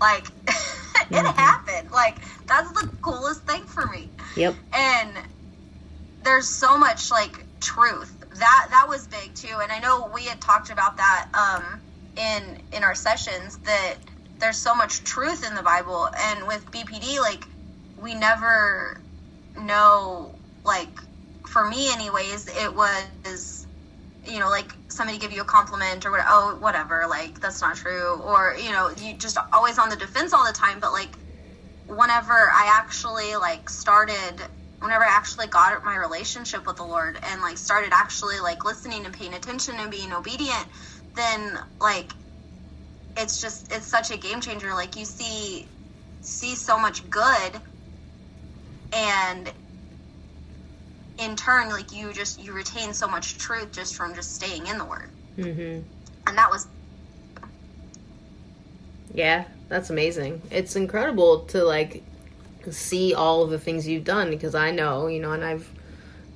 [0.00, 0.26] Like
[1.10, 1.90] it happened.
[1.92, 4.10] Like that's the coolest thing for me.
[4.36, 4.54] Yep.
[4.72, 5.10] And
[6.22, 8.24] there's so much like truth.
[8.38, 9.58] That that was big too.
[9.62, 11.80] And I know we had talked about that um
[12.16, 13.96] in in our sessions that
[14.40, 17.44] there's so much truth in the Bible and with BPD like
[17.96, 19.00] we never
[19.56, 20.88] know like
[21.46, 23.63] for me anyways it was
[24.26, 27.76] you know like somebody give you a compliment or what oh whatever like that's not
[27.76, 28.20] true.
[28.22, 31.16] Or you know you just always on the defense all the time but like
[31.86, 34.40] whenever i actually like started
[34.80, 39.04] whenever i actually got my relationship with the lord and like started actually like listening
[39.04, 40.66] and paying attention and being obedient
[41.14, 42.12] then like
[43.16, 44.72] it's just it's such a game changer.
[44.74, 45.68] Like you see
[46.20, 47.60] see so much good
[48.92, 49.52] and
[51.18, 54.78] in turn like you just you retain so much truth just from just staying in
[54.78, 55.80] the word Mm-hmm.
[56.26, 56.66] and that was
[59.12, 60.42] Yeah, that's amazing.
[60.50, 62.02] It's incredible to like
[62.70, 65.68] see all of the things you've done because I know, you know, and I've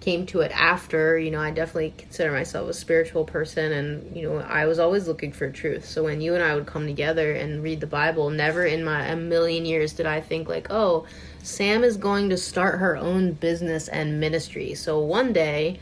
[0.01, 4.29] came to it after, you know, I definitely consider myself a spiritual person and, you
[4.29, 5.85] know, I was always looking for truth.
[5.87, 9.07] So when you and I would come together and read the Bible, never in my
[9.07, 11.07] a million years did I think like, "Oh,
[11.42, 15.81] Sam is going to start her own business and ministry." So one day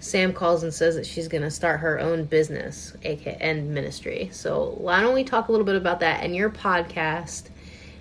[0.00, 4.30] Sam calls and says that she's going to start her own business, aka and ministry.
[4.32, 7.48] So why don't we talk a little bit about that and your podcast,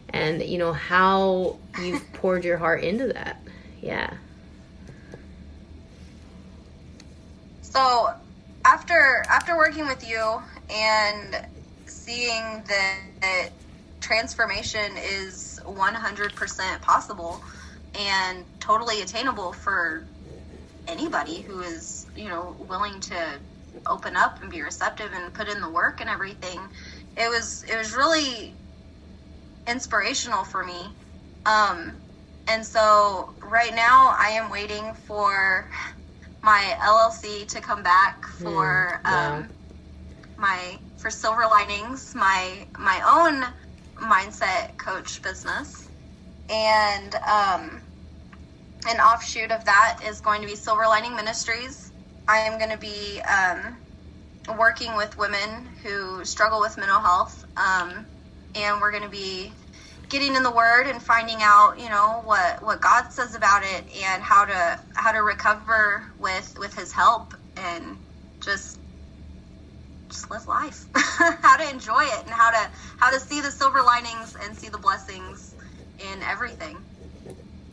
[0.10, 3.42] and you know how you've poured your heart into that?
[3.82, 4.14] Yeah.
[7.78, 8.10] so
[8.66, 10.42] after after working with you
[10.72, 11.46] and
[11.86, 13.52] seeing that
[14.02, 17.42] transformation is 100% possible
[17.96, 20.08] and totally attainable for
[20.88, 23.42] anybody who is you know willing to
[23.88, 26.60] open up and be receptive and put in the work and everything
[27.18, 28.56] it was it was really
[29.68, 30.88] inspirational for me
[31.46, 32.00] um
[32.48, 35.70] and so right now i am waiting for
[36.44, 39.46] my llc to come back for Mm, wow.
[39.46, 39.52] um
[40.38, 43.54] my for silver linings my my own
[44.02, 45.90] mindset coach business
[46.50, 47.82] and um
[48.88, 51.92] an offshoot of that is going to be Silver Lining Ministries.
[52.28, 53.80] I am going to be um,
[54.58, 58.08] working with women who struggle with mental health, um,
[58.56, 59.54] and we're going to be
[60.10, 63.86] getting in the Word and finding out, you know, what what God says about it
[64.06, 67.98] and how to how to recover with with His help and
[68.44, 68.80] just
[70.10, 73.82] just live life, how to enjoy it and how to how to see the silver
[73.82, 75.56] linings and see the blessings
[76.00, 76.78] in everything.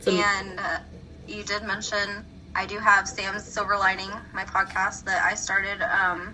[0.01, 0.79] So, And uh,
[1.27, 5.81] you did mention I do have Sam's Silver Lining, my podcast that I started.
[5.81, 6.33] Um,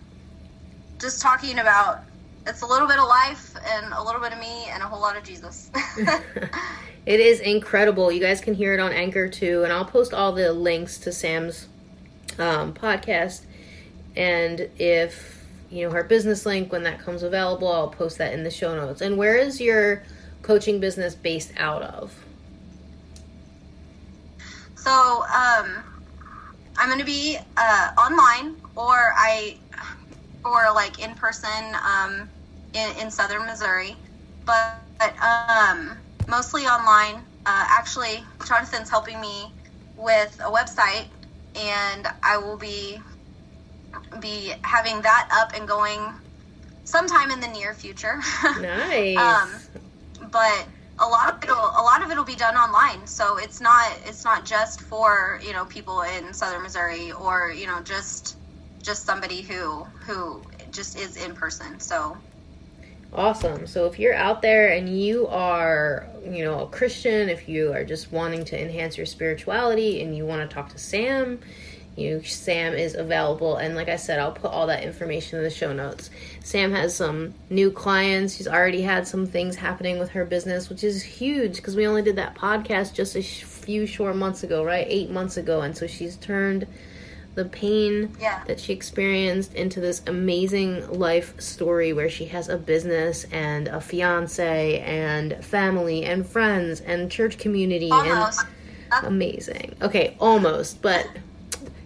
[0.99, 2.03] just talking about
[2.45, 5.01] it's a little bit of life and a little bit of me and a whole
[5.01, 5.71] lot of Jesus.
[7.05, 8.11] it is incredible.
[8.11, 11.11] You guys can hear it on Anchor too, and I'll post all the links to
[11.11, 11.67] Sam's
[12.37, 13.45] um, podcast.
[14.15, 15.40] And if
[15.71, 18.75] you know her business link when that comes available, I'll post that in the show
[18.75, 19.01] notes.
[19.01, 20.03] And where is your
[20.41, 22.13] coaching business based out of?
[24.81, 25.83] so um,
[26.77, 29.57] I'm going to be uh, online or I
[30.43, 32.27] or like in person um,
[32.73, 33.95] in, in southern Missouri,
[34.45, 37.15] but, but um, mostly online.
[37.45, 39.51] Uh, actually, Jonathan's helping me
[39.97, 41.05] with a website,
[41.55, 42.99] and I will be
[44.19, 46.13] be having that up and going
[46.83, 48.19] sometime in the near future.
[48.61, 49.17] Nice.
[49.17, 49.49] um,
[50.31, 50.67] but
[50.99, 54.23] a lot of it'll a lot of it'll be done online so it's not it's
[54.23, 58.37] not just for you know people in southern missouri or you know just
[58.83, 60.41] just somebody who who
[60.71, 62.15] just is in person so
[63.13, 63.67] Awesome.
[63.67, 67.83] So if you're out there and you are, you know, a Christian, if you are
[67.83, 71.39] just wanting to enhance your spirituality and you want to talk to Sam,
[71.97, 75.49] you Sam is available and like I said, I'll put all that information in the
[75.49, 76.09] show notes.
[76.43, 78.35] Sam has some new clients.
[78.35, 82.01] She's already had some things happening with her business, which is huge because we only
[82.01, 84.85] did that podcast just a sh- few short months ago, right?
[84.89, 86.65] 8 months ago and so she's turned
[87.35, 88.41] the pain Yeah.
[88.47, 93.79] that she experienced into this amazing life story where she has a business and a
[93.79, 98.41] fiance and family and friends and church community Almost.
[98.91, 99.75] and amazing.
[99.81, 101.07] Okay, almost, but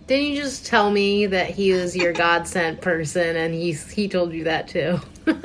[0.08, 4.08] didn't you just tell me that he was your God sent person and he's he
[4.08, 5.00] told you that too?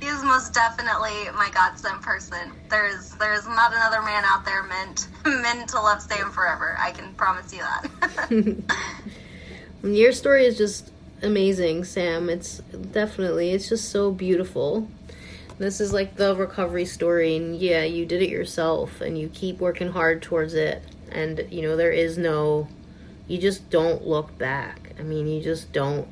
[0.00, 2.52] He is most definitely my godsend person.
[2.68, 6.76] There's there's not another man out there meant meant to love Sam forever.
[6.78, 8.76] I can promise you that.
[9.82, 12.30] Your story is just amazing, Sam.
[12.30, 12.58] It's
[12.92, 14.88] definitely, it's just so beautiful.
[15.58, 19.58] This is like the recovery story, and yeah, you did it yourself, and you keep
[19.58, 20.82] working hard towards it.
[21.16, 22.68] And, you know, there is no,
[23.26, 24.92] you just don't look back.
[24.98, 26.08] I mean, you just don't.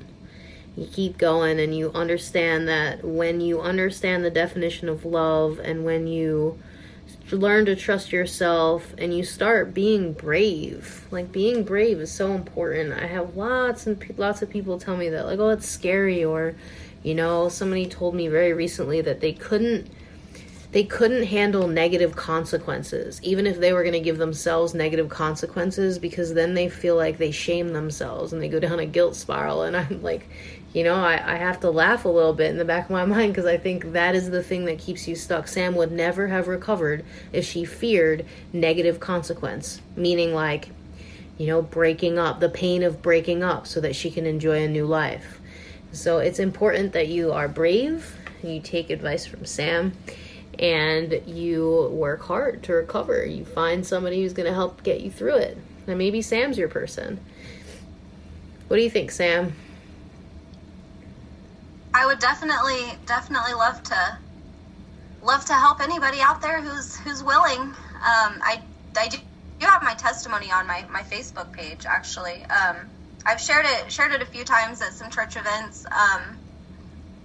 [0.77, 5.85] You keep going, and you understand that when you understand the definition of love, and
[5.85, 6.59] when you
[7.31, 12.93] learn to trust yourself and you start being brave like being brave is so important
[12.93, 16.23] i have lots and pe- lots of people tell me that like oh it's scary
[16.23, 16.55] or
[17.03, 19.91] you know somebody told me very recently that they couldn't
[20.75, 26.01] they couldn't handle negative consequences even if they were going to give themselves negative consequences
[26.01, 29.63] because then they feel like they shame themselves and they go down a guilt spiral.
[29.63, 30.29] And i'm like
[30.73, 33.05] you know i, I have to laugh a little bit in the back of my
[33.17, 35.47] mind because i think that is the thing that keeps you stuck.
[35.47, 40.71] Sam would never have recovered if she feared negative consequence meaning like
[41.39, 44.69] you know breaking up the pain of breaking up so that she can enjoy a
[44.69, 45.41] new life.
[45.93, 48.17] So it's important that you are brave.
[48.43, 49.95] And you take advice from sam
[50.59, 53.25] and you work hard to recover.
[53.25, 55.59] You find somebody who's going to help get you through it.
[55.87, 57.21] And maybe Sam's your person.
[58.69, 59.53] What do you think, Sam?
[61.93, 64.19] I would definitely definitely love to
[65.23, 67.61] love to help anybody out there who's who's willing.
[67.61, 68.61] Um, I
[68.97, 69.19] I do
[69.61, 72.45] have my testimony on my, my Facebook page actually.
[72.45, 72.77] Um,
[73.25, 75.87] I've shared it shared it a few times at some church events.
[75.87, 76.39] Um,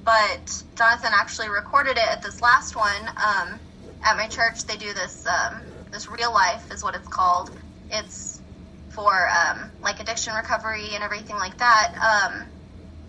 [0.03, 3.07] but Jonathan actually recorded it at this last one.
[3.09, 3.59] Um,
[4.03, 7.51] at my church, they do this um, this real life is what it's called.
[7.91, 8.41] It's
[8.89, 11.93] for um, like addiction recovery and everything like that.
[12.33, 12.45] Um,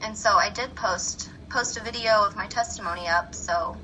[0.03, 3.35] and so I did post post a video of my testimony up.
[3.35, 3.77] So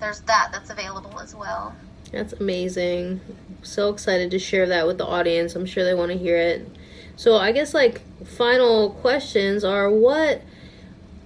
[0.00, 1.74] there's that that's available as well.
[2.10, 3.20] That's amazing.
[3.62, 5.54] So excited to share that with the audience.
[5.54, 6.68] I'm sure they want to hear it.
[7.16, 10.42] So I guess like final questions are what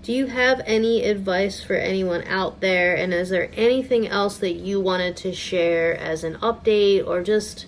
[0.06, 2.94] do you have any advice for anyone out there?
[2.94, 7.66] And is there anything else that you wanted to share as an update or just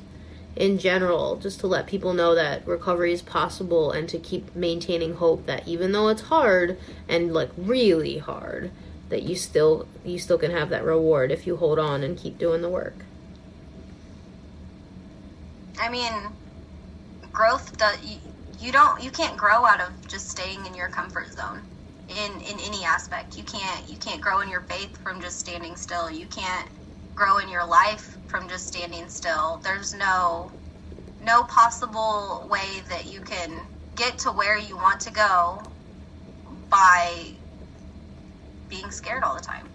[0.55, 5.15] in general just to let people know that recovery is possible and to keep maintaining
[5.15, 6.79] hope that even though it's hard
[7.09, 8.71] and like really hard
[9.09, 12.39] that you still you still can have that reward if you hold on and keep
[12.39, 12.95] doing the work?
[15.81, 16.13] I mean,
[17.33, 18.19] growth does you,
[18.61, 21.63] you don't you can't grow out of just staying in your comfort zone
[22.09, 23.37] in in any aspect.
[23.37, 26.11] You can't you can't grow in your faith from just standing still.
[26.11, 26.69] You can't
[27.15, 29.61] grow in your life from just standing still.
[29.63, 30.53] There's no
[31.21, 33.61] no possible way that you can
[33.97, 35.63] get to where you want to go
[36.71, 37.33] by
[38.69, 39.69] being scared all the time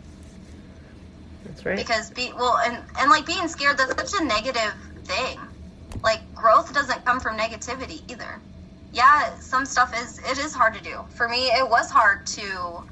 [1.44, 4.74] that's right because be well and and like being scared that's such a negative
[5.04, 5.38] thing
[6.04, 8.40] like growth doesn't come from negativity either
[8.94, 12.84] yeah some stuff is it is hard to do for me it was hard to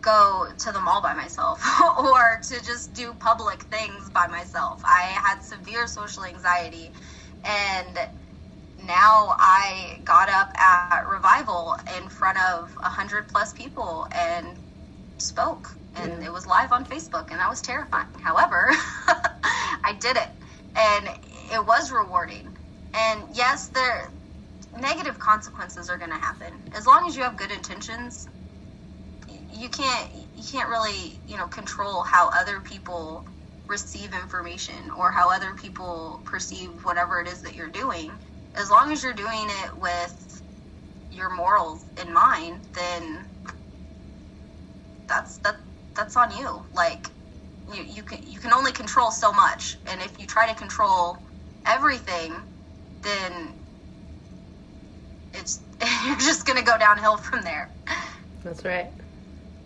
[0.00, 1.62] go to the mall by myself
[1.98, 6.92] or to just do public things by myself i had severe social anxiety
[7.44, 7.98] and
[8.78, 14.58] now i got up at revival in front of a hundred plus people and
[15.18, 16.26] spoke and Yeah.
[16.26, 18.06] it was live on Facebook and that was terrifying.
[18.22, 18.68] However,
[19.84, 20.30] I did it
[20.76, 21.08] and
[21.52, 22.56] it was rewarding.
[22.94, 24.12] And yes, there
[24.80, 26.52] negative consequences are going to happen.
[26.76, 28.26] As long as you have good intentions,
[29.28, 33.26] you can't you can't really, you know, control how other people
[33.68, 38.10] receive information or how other people perceive whatever it is that you're doing.
[38.54, 40.42] As long as you're doing it with
[41.10, 43.26] your morals in mind, then
[45.08, 45.56] that's that
[45.94, 46.64] that's on you.
[46.74, 47.08] Like
[47.72, 51.18] you you can you can only control so much, and if you try to control
[51.66, 52.34] everything,
[53.02, 53.54] then
[55.34, 55.60] it's
[56.06, 57.70] you're just gonna go downhill from there.
[58.44, 58.90] That's right.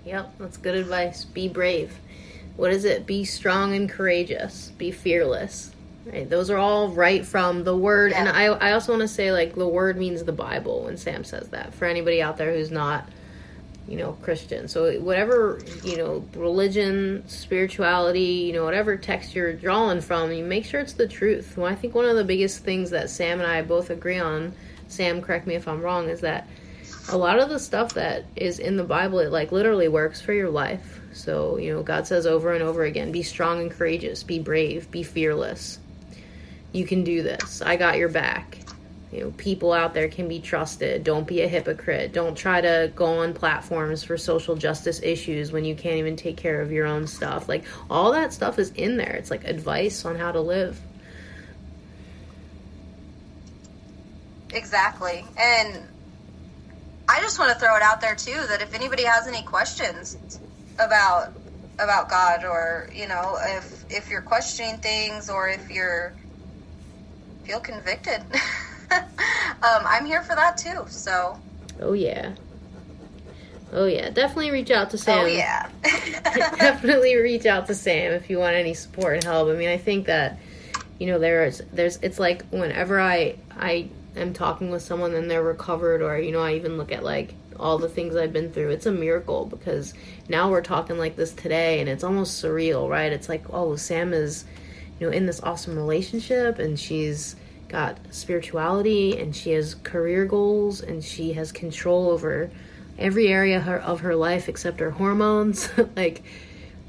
[0.04, 1.24] Yep, that's good advice.
[1.24, 1.98] Be brave.
[2.56, 3.06] What is it?
[3.06, 4.72] Be strong and courageous.
[4.78, 5.72] Be fearless.
[6.06, 6.28] Right?
[6.28, 8.12] Those are all right from the word.
[8.12, 11.24] And I, I also want to say, like, the word means the Bible when Sam
[11.24, 11.74] says that.
[11.74, 13.08] For anybody out there who's not
[13.88, 14.68] you know, Christian.
[14.68, 20.64] So whatever, you know, religion, spirituality, you know, whatever text you're drawing from, you make
[20.64, 21.56] sure it's the truth.
[21.56, 24.54] Well, I think one of the biggest things that Sam and I both agree on,
[24.88, 26.48] Sam, correct me if I'm wrong, is that
[27.08, 30.32] a lot of the stuff that is in the Bible, it like literally works for
[30.32, 31.00] your life.
[31.12, 34.90] So, you know, God says over and over again, be strong and courageous, be brave,
[34.90, 35.78] be fearless.
[36.72, 37.62] You can do this.
[37.62, 38.58] I got your back
[39.12, 42.92] you know people out there can be trusted don't be a hypocrite don't try to
[42.94, 46.86] go on platforms for social justice issues when you can't even take care of your
[46.86, 50.40] own stuff like all that stuff is in there it's like advice on how to
[50.40, 50.80] live
[54.52, 55.82] exactly and
[57.08, 60.38] i just want to throw it out there too that if anybody has any questions
[60.78, 61.32] about
[61.78, 66.12] about god or you know if if you're questioning things or if you're
[67.44, 68.22] feel convicted
[68.90, 70.84] um, I'm here for that too.
[70.88, 71.38] So.
[71.80, 72.34] Oh yeah.
[73.72, 75.24] Oh yeah, definitely reach out to Sam.
[75.24, 75.68] Oh yeah.
[75.82, 79.48] definitely reach out to Sam if you want any support and help.
[79.48, 80.38] I mean, I think that
[80.98, 85.42] you know there's there's it's like whenever I I am talking with someone and they're
[85.42, 88.70] recovered or you know I even look at like all the things I've been through.
[88.70, 89.94] It's a miracle because
[90.28, 93.12] now we're talking like this today and it's almost surreal, right?
[93.12, 94.44] It's like, oh, Sam is
[94.98, 97.36] you know in this awesome relationship and she's
[97.68, 102.50] got spirituality and she has career goals and she has control over
[102.98, 106.22] every area of her life except her hormones like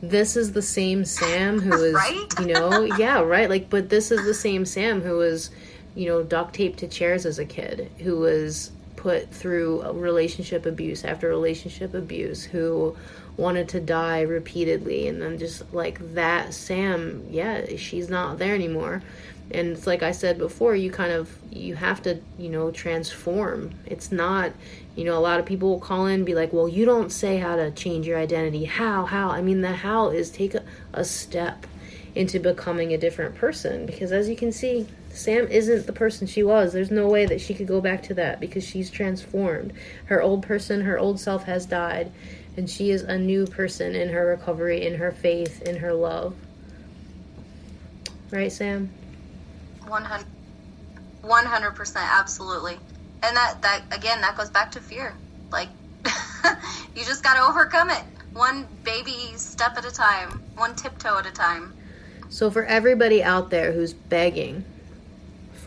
[0.01, 2.39] this is the same sam who was right?
[2.39, 5.49] you know yeah right like but this is the same sam who was
[5.97, 11.03] you know duct taped to chairs as a kid who was put through relationship abuse
[11.03, 12.95] after relationship abuse who
[13.37, 15.07] wanted to die repeatedly.
[15.07, 19.01] And then just like that sam yeah she's not there anymore.
[19.49, 23.71] And it's like i said before you kind of you have to you know transform.
[23.85, 24.51] It's not
[24.95, 27.11] you know a lot of people will call in and be like well you don't
[27.11, 28.65] say how to change your identity.
[28.65, 29.29] How how?
[29.29, 31.65] I mean the how is take a, a step
[32.17, 33.85] into becoming a different person.
[33.85, 34.87] Because as you can see
[35.17, 36.73] sam isn't the person she was.
[36.73, 39.73] There's no way that she could go back to that because she's transformed.
[40.05, 42.11] Her old person her old self has died
[42.55, 46.35] and she is a new person in her recovery in her faith in her love.
[48.31, 48.89] Right sam?
[49.87, 52.77] 100 percent absolutely.
[53.23, 55.15] And that that again that goes back to fear.
[55.51, 55.69] Like
[56.95, 58.03] you just got to overcome it.
[58.33, 61.73] One baby step at a time one tiptoe at a time.
[62.29, 64.65] So for everybody out there who's begging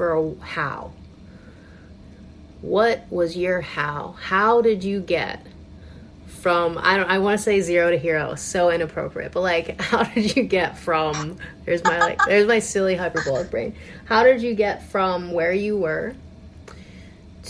[0.01, 0.93] for a how.
[2.63, 4.17] What was your how?
[4.19, 5.47] How did you get
[6.27, 10.05] from I don't I want to say zero to hero so inappropriate but like how
[10.05, 11.37] did you get from
[11.67, 13.77] there's my like there's my silly hyperbolic brain.
[14.07, 16.15] How did you get from where you were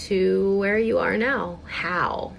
[0.09, 1.61] to where you are now?
[1.67, 2.33] How?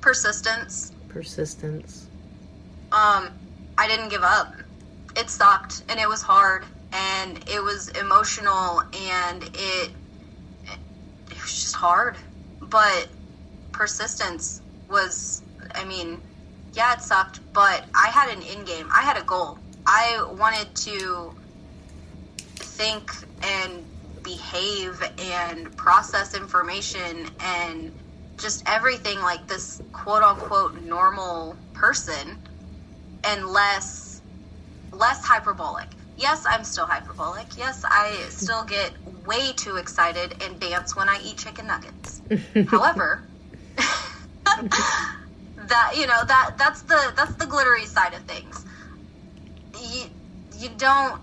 [0.00, 0.92] Persistence.
[1.10, 2.06] Persistence.
[2.90, 3.28] Um
[3.76, 4.54] I didn't give up
[5.30, 9.90] it sucked and it was hard and it was emotional and it
[11.30, 12.16] it was just hard.
[12.60, 13.08] But
[13.72, 14.60] persistence
[14.90, 15.42] was
[15.74, 16.20] i mean
[16.72, 18.88] yeah it sucked but i had an end game.
[18.92, 19.58] I had a goal.
[19.86, 21.32] I wanted to
[22.56, 23.12] think
[23.42, 23.84] and
[24.22, 27.92] behave and process information and
[28.36, 32.36] just everything like this quote unquote normal person
[33.24, 33.46] and
[35.00, 35.88] less hyperbolic
[36.20, 37.56] yes, I'm still hyperbolic.
[37.56, 38.92] Yes, I still get
[39.26, 42.22] way too excited and dance when I eat chicken nuggets.
[42.68, 43.24] However,
[43.76, 48.64] that you know that that's the that's the glittery side of things.
[49.80, 50.04] You
[50.58, 51.20] you don't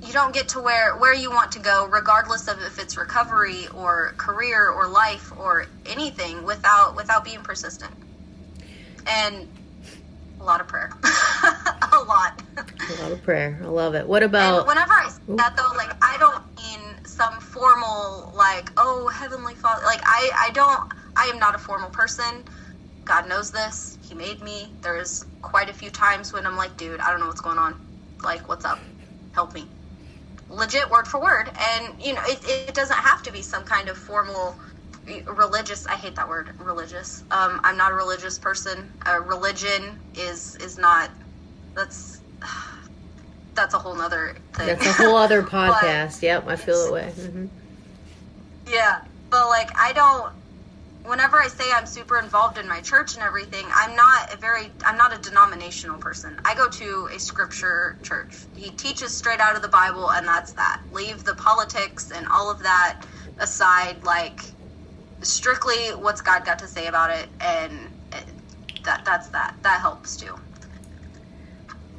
[0.00, 3.66] you don't get to where where you want to go regardless of if it's recovery
[3.74, 7.92] or career or life or anything without without being persistent.
[9.08, 9.48] And
[10.40, 10.90] a lot of prayer.
[11.04, 12.42] a lot.
[12.56, 13.58] a lot of prayer.
[13.62, 14.06] I love it.
[14.06, 14.58] What about?
[14.60, 19.54] And whenever I say that though, like I don't mean some formal like oh heavenly
[19.54, 19.82] father.
[19.84, 20.80] Like I I don't.
[21.16, 22.44] I am not a formal person.
[23.06, 23.98] God knows this.
[24.06, 24.66] He made me.
[24.82, 27.74] There's quite a few times when I'm like, dude, I don't know what's going on.
[28.22, 28.80] Like, what's up?
[29.32, 29.64] Help me.
[30.50, 31.50] Legit word for word.
[31.58, 34.56] And, you know, it, it doesn't have to be some kind of formal
[35.26, 37.22] religious i hate that word religious.
[37.30, 38.92] Um, i'm not a religious person.
[39.06, 41.10] Uh, religion is is not
[41.74, 42.20] that's
[43.54, 44.66] that's a whole nother thing.
[44.66, 46.22] That's a whole other podcast.
[46.22, 47.12] Yep i feel that way.
[47.16, 47.46] mm-hmm.
[48.70, 50.32] yeah but like i don't
[51.04, 54.70] whenever i say i'm super involved in my church and everything i'm not a very
[54.84, 56.36] i'm not a denominational person.
[56.44, 58.34] I go to a scripture church.
[58.56, 60.80] He teaches straight out of the bible and that's that.
[60.92, 63.02] Leave the politics and all of that
[63.38, 64.40] aside like
[65.22, 67.72] strictly what's God got to say about it, and
[68.12, 68.24] it,
[68.84, 69.54] that that's that.
[69.62, 70.34] That helps too.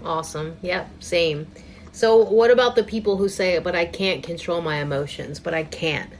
[0.03, 0.57] Awesome.
[0.61, 0.89] Yep.
[1.01, 1.47] Same.
[1.91, 5.63] So, what about the people who say, "But I can't control my emotions," but I
[5.63, 6.11] can't?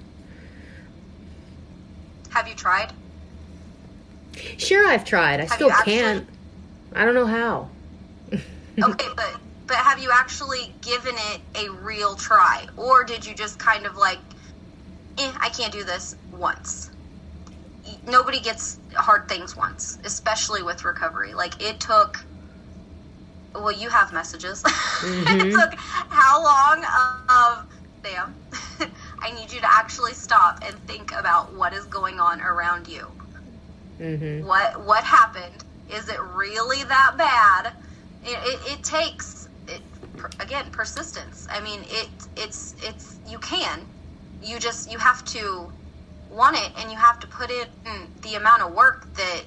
[2.31, 2.91] Have you tried?
[4.57, 5.39] Sure, I've tried.
[5.39, 6.29] I Have still actually- can't.
[6.93, 7.69] I don't know how.
[8.79, 9.35] Okay, but
[9.65, 13.97] but have you actually given it a real try, or did you just kind of
[13.97, 14.19] like,
[15.17, 16.91] eh, I can't do this once?
[18.05, 21.33] Nobody gets hard things once, especially with recovery.
[21.33, 22.27] Like it took.
[23.55, 24.63] Well, you have messages.
[24.65, 27.39] it took how long of
[28.05, 28.13] Sam?
[28.97, 33.13] I need you to actually stop and think about what is going on around you.
[33.99, 35.65] hmm What what happened?
[35.87, 37.73] Is it really that bad?
[38.21, 39.83] It, it, it takes it,
[40.15, 41.47] per, again persistence.
[41.51, 43.87] I mean, it it's it's you can.
[44.41, 45.71] You just you have to
[46.29, 47.67] want it, and you have to put in
[48.21, 49.43] the amount of work that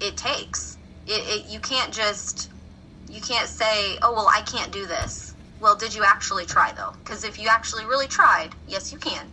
[0.00, 0.78] it takes.
[1.06, 2.50] It, it you can't just
[3.08, 5.34] you can't say, oh well, I can't do this.
[5.60, 6.92] Well, did you actually try though?
[7.04, 9.30] Because if you actually really tried, yes, you can.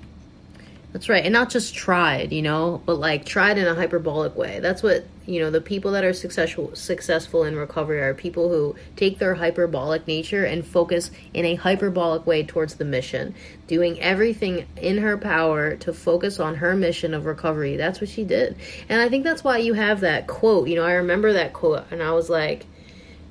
[0.95, 1.25] That's right.
[1.25, 4.61] And not just tried, you know, but like tried in a hyperbolic way.
[4.61, 8.77] That's what, you know, the people that are successful successful in recovery are people who
[8.95, 13.35] take their hyperbolic nature and focus in a hyperbolic way towards the mission,
[13.67, 17.75] doing everything in her power to focus on her mission of recovery.
[17.75, 18.55] That's what she did.
[18.87, 20.69] And I think that's why you have that quote.
[20.69, 22.67] You know, I remember that quote and I was like,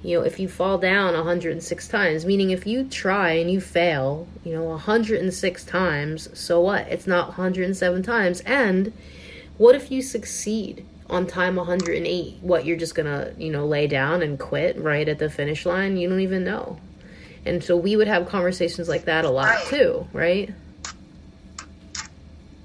[0.04, 4.28] you know, if you fall down 106 times, meaning if you try and you fail,
[4.44, 6.86] you know, 106 times, so what?
[6.88, 8.40] It's not 107 times.
[8.42, 8.92] And
[9.56, 12.36] what if you succeed on time 108?
[12.42, 15.96] What, you're just gonna, you know, lay down and quit right at the finish line?
[15.96, 16.78] You don't even know.
[17.46, 19.66] And so we would have conversations like that a lot Right.
[19.68, 20.50] too, right?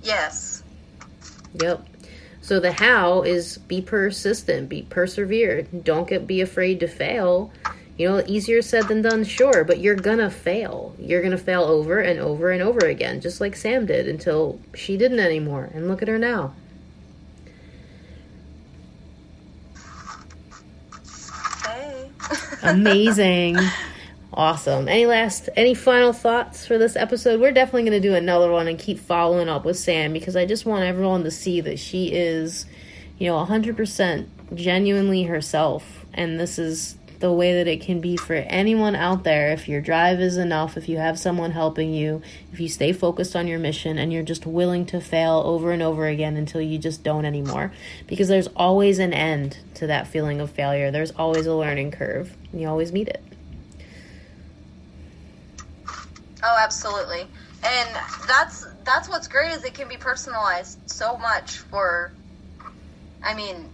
[0.03, 0.61] Yes.
[1.61, 1.85] Yep.
[2.49, 5.61] So the how is be persistent, be persevere.
[5.83, 7.51] Don't get be afraid to fail.
[7.95, 10.95] You know, easier said than done, sure, but you're gonna fail.
[10.97, 14.97] You're gonna fail over and over and over again, just like Sam did until she
[14.97, 15.69] didn't anymore.
[15.75, 16.55] And look at her now.
[21.63, 22.09] Hey.
[22.63, 23.59] Amazing.
[24.33, 24.87] Awesome.
[24.87, 27.41] Any last any final thoughts for this episode?
[27.41, 30.45] We're definitely going to do another one and keep following up with Sam because I
[30.45, 32.65] just want everyone to see that she is,
[33.17, 38.33] you know, 100% genuinely herself and this is the way that it can be for
[38.33, 42.21] anyone out there if your drive is enough, if you have someone helping you,
[42.53, 45.81] if you stay focused on your mission and you're just willing to fail over and
[45.81, 47.71] over again until you just don't anymore.
[48.07, 50.91] Because there's always an end to that feeling of failure.
[50.91, 52.35] There's always a learning curve.
[52.51, 53.21] And you always meet it.
[56.43, 57.21] Oh, absolutely.
[57.63, 57.89] And
[58.27, 62.11] that's that's what's great is it can be personalized so much for
[63.23, 63.65] I mean,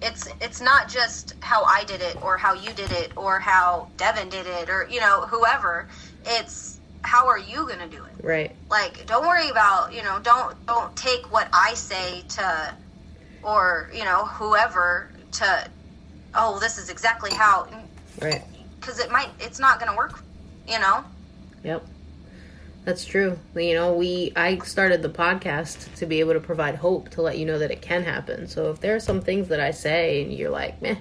[0.00, 3.88] it's it's not just how I did it or how you did it or how
[3.98, 5.88] Devin did it or you know, whoever.
[6.24, 8.24] It's how are you going to do it?
[8.24, 8.56] Right.
[8.70, 12.74] Like don't worry about, you know, don't don't take what I say to
[13.42, 15.64] or, you know, whoever to
[16.34, 17.66] oh, this is exactly how
[18.22, 18.42] Right.
[18.80, 20.20] cuz it might it's not going to work,
[20.66, 21.04] you know?
[21.62, 21.86] Yep.
[22.86, 23.36] That's true.
[23.56, 27.36] You know, we I started the podcast to be able to provide hope to let
[27.36, 28.46] you know that it can happen.
[28.46, 30.94] So if there are some things that I say and you're like, meh,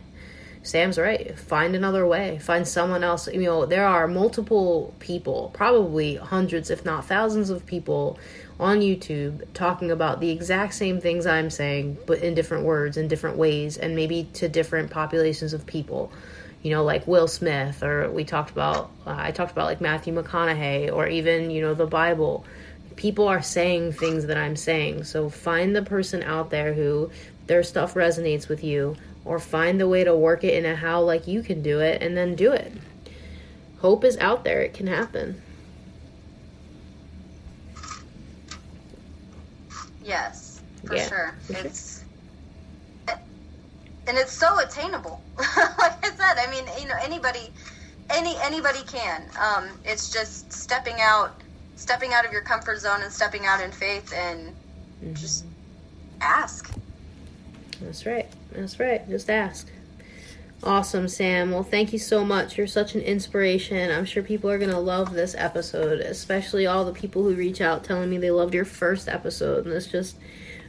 [0.63, 1.37] Sam's right.
[1.37, 2.39] Find another way.
[2.39, 3.27] Find someone else.
[3.27, 8.17] You know, there are multiple people, probably hundreds, if not thousands of people
[8.59, 13.07] on YouTube talking about the exact same things I'm saying, but in different words, in
[13.07, 16.11] different ways, and maybe to different populations of people.
[16.65, 20.11] You know, like Will Smith, or we talked about, uh, I talked about like Matthew
[20.15, 22.43] McConaughey, or even, you know, the Bible.
[22.95, 25.03] People are saying things that I'm saying.
[25.03, 27.11] So find the person out there who
[27.45, 28.95] their stuff resonates with you,
[29.25, 32.01] or find the way to work it in a how like you can do it,
[32.01, 32.73] and then do it.
[33.77, 35.39] Hope is out there, it can happen.
[40.03, 41.35] Yes, for Yeah, sure.
[41.45, 41.94] for sure.
[44.05, 45.21] It's and it's so attainable.
[45.37, 47.51] like I said, I mean, you know, anybody,
[48.09, 49.23] any anybody can.
[49.39, 51.41] Um, it's just stepping out,
[51.75, 54.53] stepping out of your comfort zone and stepping out in faith and
[55.13, 55.45] just
[56.21, 56.71] ask.
[57.81, 58.27] That's right.
[58.51, 59.07] That's right.
[59.09, 59.67] Just ask.
[60.63, 61.51] Awesome, Sam.
[61.51, 62.57] Well, thank you so much.
[62.57, 63.91] You're such an inspiration.
[63.91, 67.61] I'm sure people are going to love this episode, especially all the people who reach
[67.61, 69.65] out telling me they loved your first episode.
[69.65, 70.15] And this just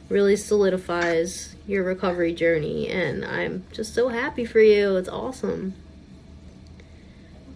[0.09, 2.89] really solidifies your recovery journey.
[2.89, 4.95] And I'm just so happy for you.
[4.95, 5.73] It's awesome.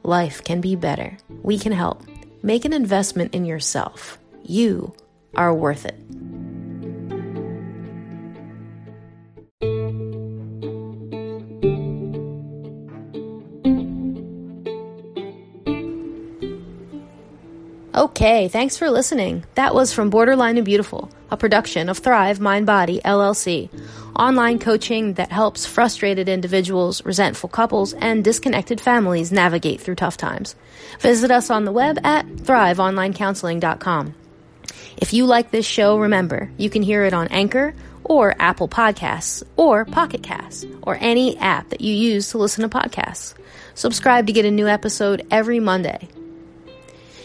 [0.05, 1.17] Life can be better.
[1.43, 2.05] We can help.
[2.43, 4.19] Make an investment in yourself.
[4.45, 4.95] You
[5.35, 5.99] are worth it.
[17.95, 19.45] Okay, thanks for listening.
[19.55, 23.71] That was from Borderline and Beautiful, a production of Thrive Mind Body LLC,
[24.17, 30.57] online coaching that helps frustrated individuals, resentful couples, and disconnected families navigate through tough times.
[30.99, 34.15] Visit us on the web at thriveonlinecounseling.com.
[34.97, 39.45] If you like this show, remember, you can hear it on Anchor or Apple Podcasts
[39.55, 43.35] or Pocket Casts or any app that you use to listen to podcasts.
[43.77, 46.09] Subscribe to get a new episode every Monday.